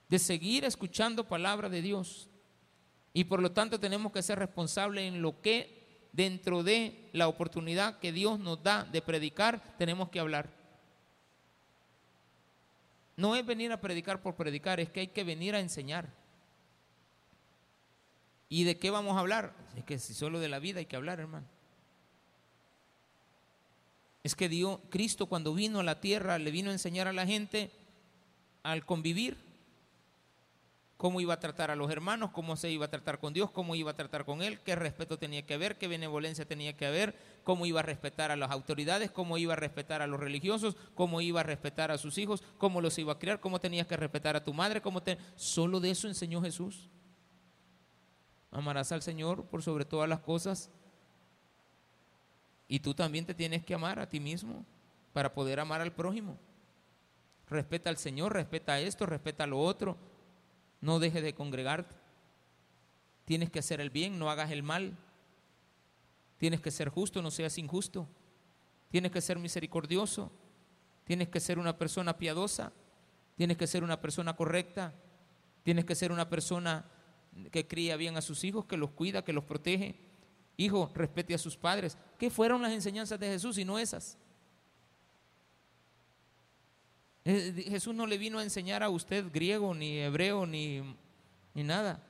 de 0.10 0.20
seguir 0.20 0.66
escuchando 0.66 1.28
palabra 1.28 1.70
de 1.70 1.82
Dios. 1.82 2.30
Y 3.14 3.24
por 3.24 3.42
lo 3.42 3.52
tanto 3.52 3.80
tenemos 3.80 4.12
que 4.12 4.22
ser 4.22 4.40
responsables 4.40 5.06
en 5.06 5.22
lo 5.22 5.42
que 5.42 6.10
dentro 6.12 6.64
de 6.64 7.10
la 7.14 7.28
oportunidad 7.28 8.00
que 8.00 8.12
Dios 8.12 8.40
nos 8.40 8.62
da 8.62 8.84
de 8.84 9.02
predicar, 9.02 9.78
tenemos 9.78 10.10
que 10.10 10.20
hablar. 10.20 10.50
No 13.18 13.36
es 13.36 13.46
venir 13.46 13.72
a 13.72 13.80
predicar 13.80 14.22
por 14.22 14.36
predicar, 14.36 14.80
es 14.80 14.90
que 14.90 15.02
hay 15.02 15.08
que 15.08 15.24
venir 15.24 15.56
a 15.56 15.60
enseñar. 15.60 16.10
¿Y 18.50 18.64
de 18.66 18.78
qué 18.78 18.92
vamos 18.92 19.16
a 19.16 19.22
hablar? 19.22 19.54
Es 19.76 19.84
que 19.86 19.98
si 20.00 20.14
solo 20.14 20.40
de 20.40 20.50
la 20.50 20.60
vida 20.60 20.80
hay 20.80 20.86
que 20.86 20.96
hablar, 20.96 21.20
hermano. 21.20 21.48
Es 24.26 24.34
que 24.34 24.50
Dios, 24.50 24.80
Cristo 24.90 25.28
cuando 25.28 25.54
vino 25.54 25.82
a 25.82 25.84
la 25.84 26.02
tierra 26.02 26.40
le 26.40 26.50
vino 26.50 26.72
a 26.72 26.74
enseñar 26.74 27.08
a 27.08 27.14
la 27.14 27.28
gente 27.28 27.70
al 28.64 28.84
convivir, 28.84 29.38
cómo 30.98 31.22
iba 31.22 31.36
a 31.36 31.40
tratar 31.40 31.70
a 31.70 31.76
los 31.76 31.92
hermanos, 31.92 32.32
cómo 32.32 32.56
se 32.56 32.72
iba 32.72 32.86
a 32.86 32.90
tratar 32.90 33.20
con 33.20 33.34
Dios, 33.34 33.52
cómo 33.52 33.76
iba 33.76 33.92
a 33.92 33.96
tratar 33.96 34.26
con 34.26 34.42
Él, 34.42 34.60
qué 34.62 34.76
respeto 34.76 35.20
tenía 35.20 35.46
que 35.46 35.54
haber, 35.54 35.78
qué 35.78 35.88
benevolencia 35.88 36.44
tenía 36.44 36.76
que 36.76 36.88
haber, 36.88 37.16
cómo 37.44 37.68
iba 37.68 37.82
a 37.82 37.84
respetar 37.84 38.32
a 38.32 38.36
las 38.36 38.50
autoridades, 38.50 39.12
cómo 39.12 39.38
iba 39.38 39.54
a 39.54 39.58
respetar 39.58 40.02
a 40.02 40.08
los 40.08 40.20
religiosos, 40.20 40.76
cómo 40.96 41.22
iba 41.22 41.42
a 41.42 41.44
respetar 41.44 41.92
a 41.92 42.00
sus 42.00 42.18
hijos, 42.18 42.42
cómo 42.58 42.82
los 42.82 42.98
iba 42.98 43.14
a 43.14 43.20
criar, 43.20 43.40
cómo 43.40 43.62
tenías 43.62 43.86
que 43.86 43.96
respetar 43.96 44.36
a 44.36 44.44
tu 44.44 44.56
madre, 44.56 44.82
cómo 44.82 45.04
te... 45.04 45.20
Solo 45.36 45.80
de 45.80 45.92
eso 45.92 46.08
enseñó 46.08 46.42
Jesús. 46.42 46.90
Amarás 48.50 48.92
al 48.92 49.04
Señor 49.04 49.46
por 49.46 49.62
sobre 49.62 49.86
todas 49.86 50.10
las 50.10 50.22
cosas. 50.22 50.72
Y 52.68 52.80
tú 52.80 52.94
también 52.94 53.26
te 53.26 53.34
tienes 53.34 53.64
que 53.64 53.74
amar 53.74 54.00
a 54.00 54.10
ti 54.10 54.20
mismo 54.20 54.66
para 55.14 55.34
poder 55.34 55.60
amar 55.60 55.82
al 55.82 55.94
prójimo. 55.94 56.38
Respeta 57.48 57.90
al 57.90 57.98
Señor, 57.98 58.34
respeta 58.34 58.80
esto, 58.80 59.06
respeta 59.06 59.46
lo 59.46 59.60
otro. 59.60 59.98
No 60.82 61.00
dejes 61.00 61.24
de 61.24 61.36
congregarte. 61.36 61.96
Tienes 63.26 63.50
que 63.50 63.60
hacer 63.60 63.82
el 63.82 63.90
bien, 63.90 64.18
no 64.20 64.30
hagas 64.30 64.52
el 64.52 64.64
mal. 64.64 64.98
Tienes 66.38 66.62
que 66.62 66.72
ser 66.72 66.90
justo, 66.90 67.22
no 67.22 67.32
seas 67.32 67.58
injusto. 67.58 68.08
Tienes 68.90 69.12
que 69.12 69.22
ser 69.22 69.40
misericordioso. 69.40 70.32
Tienes 71.06 71.30
que 71.30 71.40
ser 71.40 71.60
una 71.60 71.78
persona 71.78 72.18
piadosa. 72.18 72.72
Tienes 73.36 73.58
que 73.58 73.68
ser 73.68 73.84
una 73.84 74.02
persona 74.02 74.36
correcta. 74.36 74.94
Tienes 75.64 75.86
que 75.86 75.96
ser 75.96 76.12
una 76.12 76.30
persona 76.30 76.86
que 77.52 77.68
cría 77.68 77.96
bien 77.96 78.18
a 78.18 78.22
sus 78.22 78.44
hijos, 78.44 78.66
que 78.66 78.78
los 78.78 78.92
cuida, 78.92 79.24
que 79.24 79.34
los 79.34 79.44
protege. 79.44 79.96
Hijo, 80.58 80.90
respete 80.94 81.34
a 81.34 81.38
sus 81.38 81.58
padres. 81.58 81.98
¿Qué 82.18 82.30
fueron 82.30 82.62
las 82.62 82.72
enseñanzas 82.72 83.20
de 83.20 83.28
Jesús 83.28 83.58
y 83.58 83.66
no 83.66 83.78
esas? 83.78 84.18
Eh, 87.26 87.66
Jesús 87.70 87.94
no 87.94 88.06
le 88.06 88.18
vino 88.18 88.40
a 88.40 88.44
enseñar 88.44 88.84
a 88.84 88.90
usted 88.90 89.26
griego, 89.32 89.74
ni 89.74 89.98
hebreo, 89.98 90.46
ni, 90.46 90.82
ni 91.54 91.64
nada. 91.64 92.02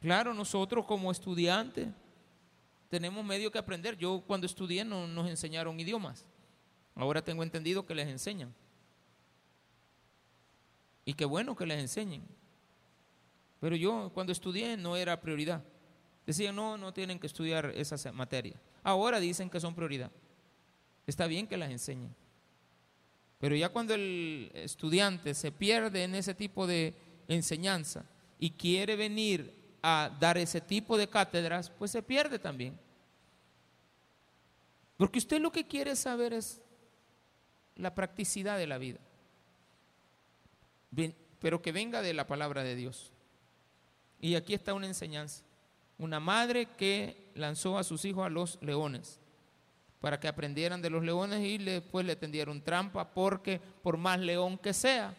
Claro, 0.00 0.34
nosotros 0.34 0.84
como 0.84 1.10
estudiantes 1.10 1.88
tenemos 2.90 3.24
medio 3.24 3.50
que 3.50 3.58
aprender. 3.58 3.96
Yo 3.96 4.22
cuando 4.26 4.46
estudié 4.46 4.84
no 4.84 5.06
nos 5.06 5.28
enseñaron 5.28 5.80
idiomas. 5.80 6.26
Ahora 6.94 7.24
tengo 7.24 7.42
entendido 7.42 7.86
que 7.86 7.94
les 7.94 8.06
enseñan. 8.08 8.54
Y 11.04 11.14
qué 11.14 11.24
bueno 11.24 11.56
que 11.56 11.66
les 11.66 11.80
enseñen. 11.80 12.22
Pero 13.60 13.74
yo 13.76 14.10
cuando 14.12 14.32
estudié 14.32 14.76
no 14.76 14.96
era 14.96 15.20
prioridad. 15.20 15.64
Decían, 16.26 16.54
no, 16.54 16.78
no 16.78 16.92
tienen 16.92 17.18
que 17.18 17.26
estudiar 17.26 17.72
esas 17.74 18.12
materias. 18.14 18.60
Ahora 18.82 19.18
dicen 19.20 19.50
que 19.50 19.60
son 19.60 19.74
prioridad. 19.74 20.10
Está 21.06 21.26
bien 21.26 21.46
que 21.46 21.56
las 21.56 21.70
enseñen. 21.70 22.14
Pero 23.38 23.56
ya 23.56 23.70
cuando 23.70 23.94
el 23.94 24.52
estudiante 24.54 25.34
se 25.34 25.50
pierde 25.50 26.04
en 26.04 26.14
ese 26.14 26.34
tipo 26.34 26.66
de 26.66 26.94
enseñanza 27.26 28.04
y 28.38 28.50
quiere 28.50 28.94
venir 28.94 29.52
a 29.82 30.16
dar 30.20 30.38
ese 30.38 30.60
tipo 30.60 30.96
de 30.96 31.08
cátedras, 31.08 31.70
pues 31.70 31.90
se 31.90 32.02
pierde 32.02 32.38
también. 32.38 32.78
Porque 34.96 35.18
usted 35.18 35.40
lo 35.40 35.50
que 35.50 35.66
quiere 35.66 35.96
saber 35.96 36.32
es 36.32 36.60
la 37.74 37.94
practicidad 37.94 38.58
de 38.58 38.68
la 38.68 38.78
vida. 38.78 39.00
Pero 41.40 41.60
que 41.60 41.72
venga 41.72 42.00
de 42.00 42.14
la 42.14 42.28
palabra 42.28 42.62
de 42.62 42.76
Dios. 42.76 43.10
Y 44.20 44.36
aquí 44.36 44.54
está 44.54 44.72
una 44.72 44.86
enseñanza. 44.86 45.42
Una 45.98 46.20
madre 46.20 46.66
que 46.76 47.30
lanzó 47.34 47.78
a 47.78 47.84
sus 47.84 48.04
hijos 48.04 48.26
a 48.26 48.30
los 48.30 48.58
leones 48.62 49.20
para 50.02 50.18
que 50.18 50.26
aprendieran 50.26 50.82
de 50.82 50.90
los 50.90 51.04
leones 51.04 51.40
y 51.40 51.58
después 51.58 52.04
le 52.04 52.16
tendieron 52.16 52.60
trampa 52.60 53.14
porque 53.14 53.60
por 53.60 53.96
más 53.96 54.18
león 54.18 54.58
que 54.58 54.72
sea, 54.72 55.14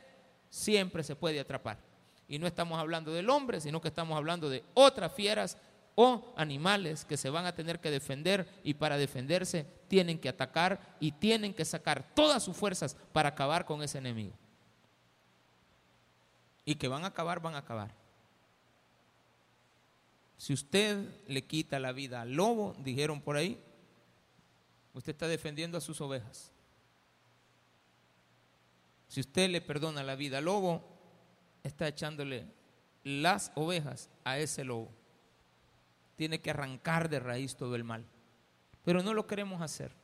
siempre 0.50 1.04
se 1.04 1.16
puede 1.16 1.40
atrapar. 1.40 1.80
Y 2.28 2.38
no 2.38 2.48
estamos 2.48 2.78
hablando 2.78 3.14
del 3.14 3.30
hombre, 3.30 3.62
sino 3.62 3.80
que 3.80 3.88
estamos 3.88 4.18
hablando 4.18 4.50
de 4.50 4.64
otras 4.74 5.14
fieras 5.14 5.58
o 5.96 6.34
animales 6.36 7.06
que 7.06 7.16
se 7.16 7.30
van 7.30 7.46
a 7.46 7.56
tener 7.56 7.80
que 7.80 7.92
defender 7.92 8.48
y 8.64 8.74
para 8.74 8.98
defenderse 8.98 9.66
tienen 9.88 10.20
que 10.20 10.30
atacar 10.30 10.98
y 11.00 11.14
tienen 11.14 11.54
que 11.54 11.64
sacar 11.64 12.14
todas 12.14 12.44
sus 12.44 12.58
fuerzas 12.58 12.98
para 13.14 13.30
acabar 13.30 13.66
con 13.66 13.84
ese 13.84 14.00
enemigo. 14.00 14.34
Y 16.66 16.76
que 16.76 16.90
van 16.90 17.06
a 17.06 17.08
acabar, 17.08 17.40
van 17.40 17.56
a 17.56 17.60
acabar. 17.60 18.03
Si 20.38 20.54
usted 20.54 21.08
le 21.28 21.46
quita 21.46 21.80
la 21.80 21.92
vida 21.92 22.22
al 22.22 22.34
lobo, 22.34 22.76
dijeron 22.80 23.22
por 23.22 23.38
ahí, 23.38 23.62
usted 24.94 25.14
está 25.14 25.28
defendiendo 25.28 25.78
a 25.78 25.82
sus 25.82 26.02
ovejas. 26.02 26.52
Si 29.08 29.20
usted 29.20 29.50
le 29.50 29.62
perdona 29.62 30.04
la 30.04 30.16
vida 30.16 30.40
al 30.40 30.46
lobo, 30.46 30.84
está 31.64 31.88
echándole 31.88 32.46
las 33.04 33.52
ovejas 33.56 34.10
a 34.24 34.40
ese 34.40 34.64
lobo. 34.64 34.92
Tiene 36.16 36.42
que 36.42 36.50
arrancar 36.50 37.10
de 37.10 37.20
raíz 37.20 37.56
todo 37.56 37.76
el 37.76 37.84
mal. 37.84 38.06
Pero 38.84 39.02
no 39.02 39.14
lo 39.14 39.28
queremos 39.28 39.62
hacer. 39.62 39.96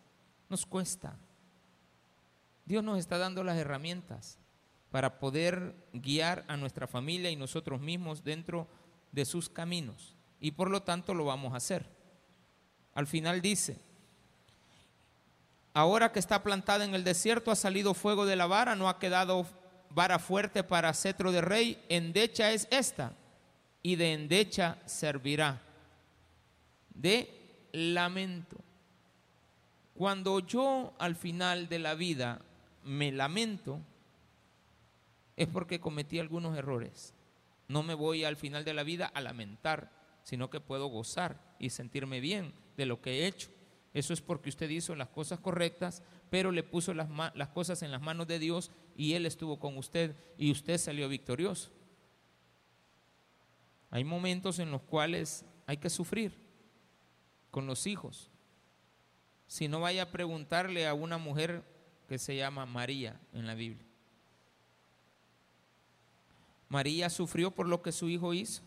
Nos 0.47 0.65
cuesta. 0.65 1.17
Dios 2.65 2.83
nos 2.83 2.99
está 2.99 3.17
dando 3.17 3.43
las 3.43 3.57
herramientas 3.57 4.37
para 4.91 5.19
poder 5.19 5.75
guiar 5.91 6.45
a 6.47 6.55
nuestra 6.55 6.87
familia 6.87 7.29
y 7.29 7.35
nosotros 7.35 7.81
mismos 7.81 8.23
dentro 8.23 8.67
de 9.11 9.25
sus 9.25 9.49
caminos 9.49 10.18
y 10.39 10.51
por 10.51 10.69
lo 10.69 10.83
tanto 10.83 11.13
lo 11.13 11.25
vamos 11.25 11.53
a 11.53 11.57
hacer. 11.57 11.85
Al 12.93 13.07
final 13.07 13.41
dice, 13.41 13.77
ahora 15.73 16.11
que 16.11 16.19
está 16.19 16.43
plantada 16.43 16.85
en 16.85 16.95
el 16.95 17.03
desierto 17.03 17.51
ha 17.51 17.55
salido 17.55 17.93
fuego 17.93 18.25
de 18.25 18.35
la 18.35 18.47
vara, 18.47 18.75
no 18.75 18.89
ha 18.89 18.99
quedado 18.99 19.45
vara 19.89 20.19
fuerte 20.19 20.63
para 20.63 20.93
cetro 20.93 21.31
de 21.31 21.41
rey, 21.41 21.83
endecha 21.89 22.51
es 22.51 22.67
esta 22.71 23.13
y 23.81 23.95
de 23.95 24.13
endecha 24.13 24.77
servirá. 24.85 25.61
De 26.93 27.69
lamento. 27.71 28.57
Cuando 29.95 30.39
yo 30.39 30.93
al 30.99 31.15
final 31.15 31.69
de 31.69 31.79
la 31.79 31.95
vida 31.95 32.41
me 32.83 33.11
lamento, 33.11 33.79
es 35.35 35.47
porque 35.47 35.79
cometí 35.79 36.19
algunos 36.19 36.57
errores. 36.57 37.13
No 37.67 37.83
me 37.83 37.93
voy 37.93 38.23
al 38.23 38.35
final 38.35 38.65
de 38.65 38.73
la 38.73 38.83
vida 38.83 39.05
a 39.13 39.21
lamentar 39.21 39.98
sino 40.23 40.49
que 40.49 40.59
puedo 40.59 40.87
gozar 40.87 41.55
y 41.59 41.69
sentirme 41.69 42.19
bien 42.19 42.53
de 42.77 42.85
lo 42.85 43.01
que 43.01 43.11
he 43.11 43.27
hecho. 43.27 43.49
Eso 43.93 44.13
es 44.13 44.21
porque 44.21 44.49
usted 44.49 44.69
hizo 44.69 44.95
las 44.95 45.09
cosas 45.09 45.39
correctas, 45.39 46.03
pero 46.29 46.51
le 46.51 46.63
puso 46.63 46.93
las, 46.93 47.09
las 47.35 47.49
cosas 47.49 47.81
en 47.81 47.91
las 47.91 48.01
manos 48.01 48.27
de 48.27 48.39
Dios 48.39 48.71
y 48.95 49.13
Él 49.13 49.25
estuvo 49.25 49.59
con 49.59 49.77
usted 49.77 50.15
y 50.37 50.51
usted 50.51 50.77
salió 50.77 51.09
victorioso. 51.09 51.71
Hay 53.91 54.03
momentos 54.03 54.59
en 54.59 54.71
los 54.71 54.81
cuales 54.81 55.45
hay 55.65 55.77
que 55.77 55.89
sufrir 55.89 56.33
con 57.49 57.65
los 57.65 57.87
hijos. 57.87 58.29
Si 59.47 59.67
no 59.67 59.79
vaya 59.79 60.03
a 60.03 60.11
preguntarle 60.11 60.87
a 60.87 60.93
una 60.93 61.17
mujer 61.17 61.63
que 62.07 62.19
se 62.19 62.35
llama 62.35 62.65
María 62.65 63.19
en 63.33 63.47
la 63.47 63.55
Biblia. 63.55 63.85
María 66.69 67.09
sufrió 67.09 67.49
por 67.49 67.67
lo 67.67 67.81
que 67.81 67.91
su 67.91 68.09
hijo 68.09 68.33
hizo. 68.33 68.61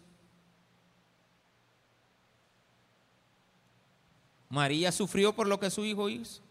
¿María 4.52 4.92
sufrió 4.92 5.32
por 5.32 5.46
lo 5.46 5.58
que 5.58 5.70
su 5.70 5.82
hijo 5.82 6.10
hizo? 6.10 6.42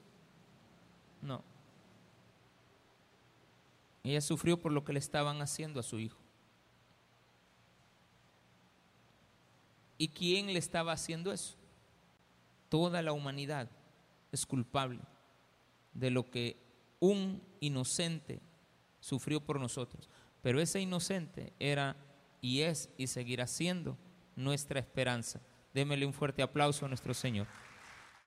No. 1.21 1.43
Ella 4.03 4.21
sufrió 4.21 4.59
por 4.59 4.71
lo 4.71 4.83
que 4.83 4.91
le 4.91 4.97
estaban 4.97 5.39
haciendo 5.39 5.79
a 5.79 5.83
su 5.83 5.99
hijo. 5.99 6.17
¿Y 9.99 10.07
quién 10.07 10.47
le 10.47 10.57
estaba 10.57 10.93
haciendo 10.93 11.31
eso? 11.31 11.53
Toda 12.69 13.03
la 13.03 13.13
humanidad 13.13 13.69
es 14.31 14.47
culpable 14.47 15.01
de 15.93 16.09
lo 16.09 16.27
que 16.31 16.57
un 16.99 17.39
inocente 17.59 18.39
sufrió 18.99 19.41
por 19.41 19.59
nosotros. 19.59 20.09
Pero 20.41 20.59
ese 20.59 20.81
inocente 20.81 21.53
era 21.59 21.95
y 22.41 22.61
es 22.61 22.89
y 22.97 23.05
seguirá 23.05 23.45
siendo 23.45 23.95
nuestra 24.35 24.79
esperanza. 24.79 25.39
Démele 25.71 26.07
un 26.07 26.13
fuerte 26.13 26.41
aplauso 26.41 26.87
a 26.87 26.89
nuestro 26.89 27.13
Señor. 27.13 27.45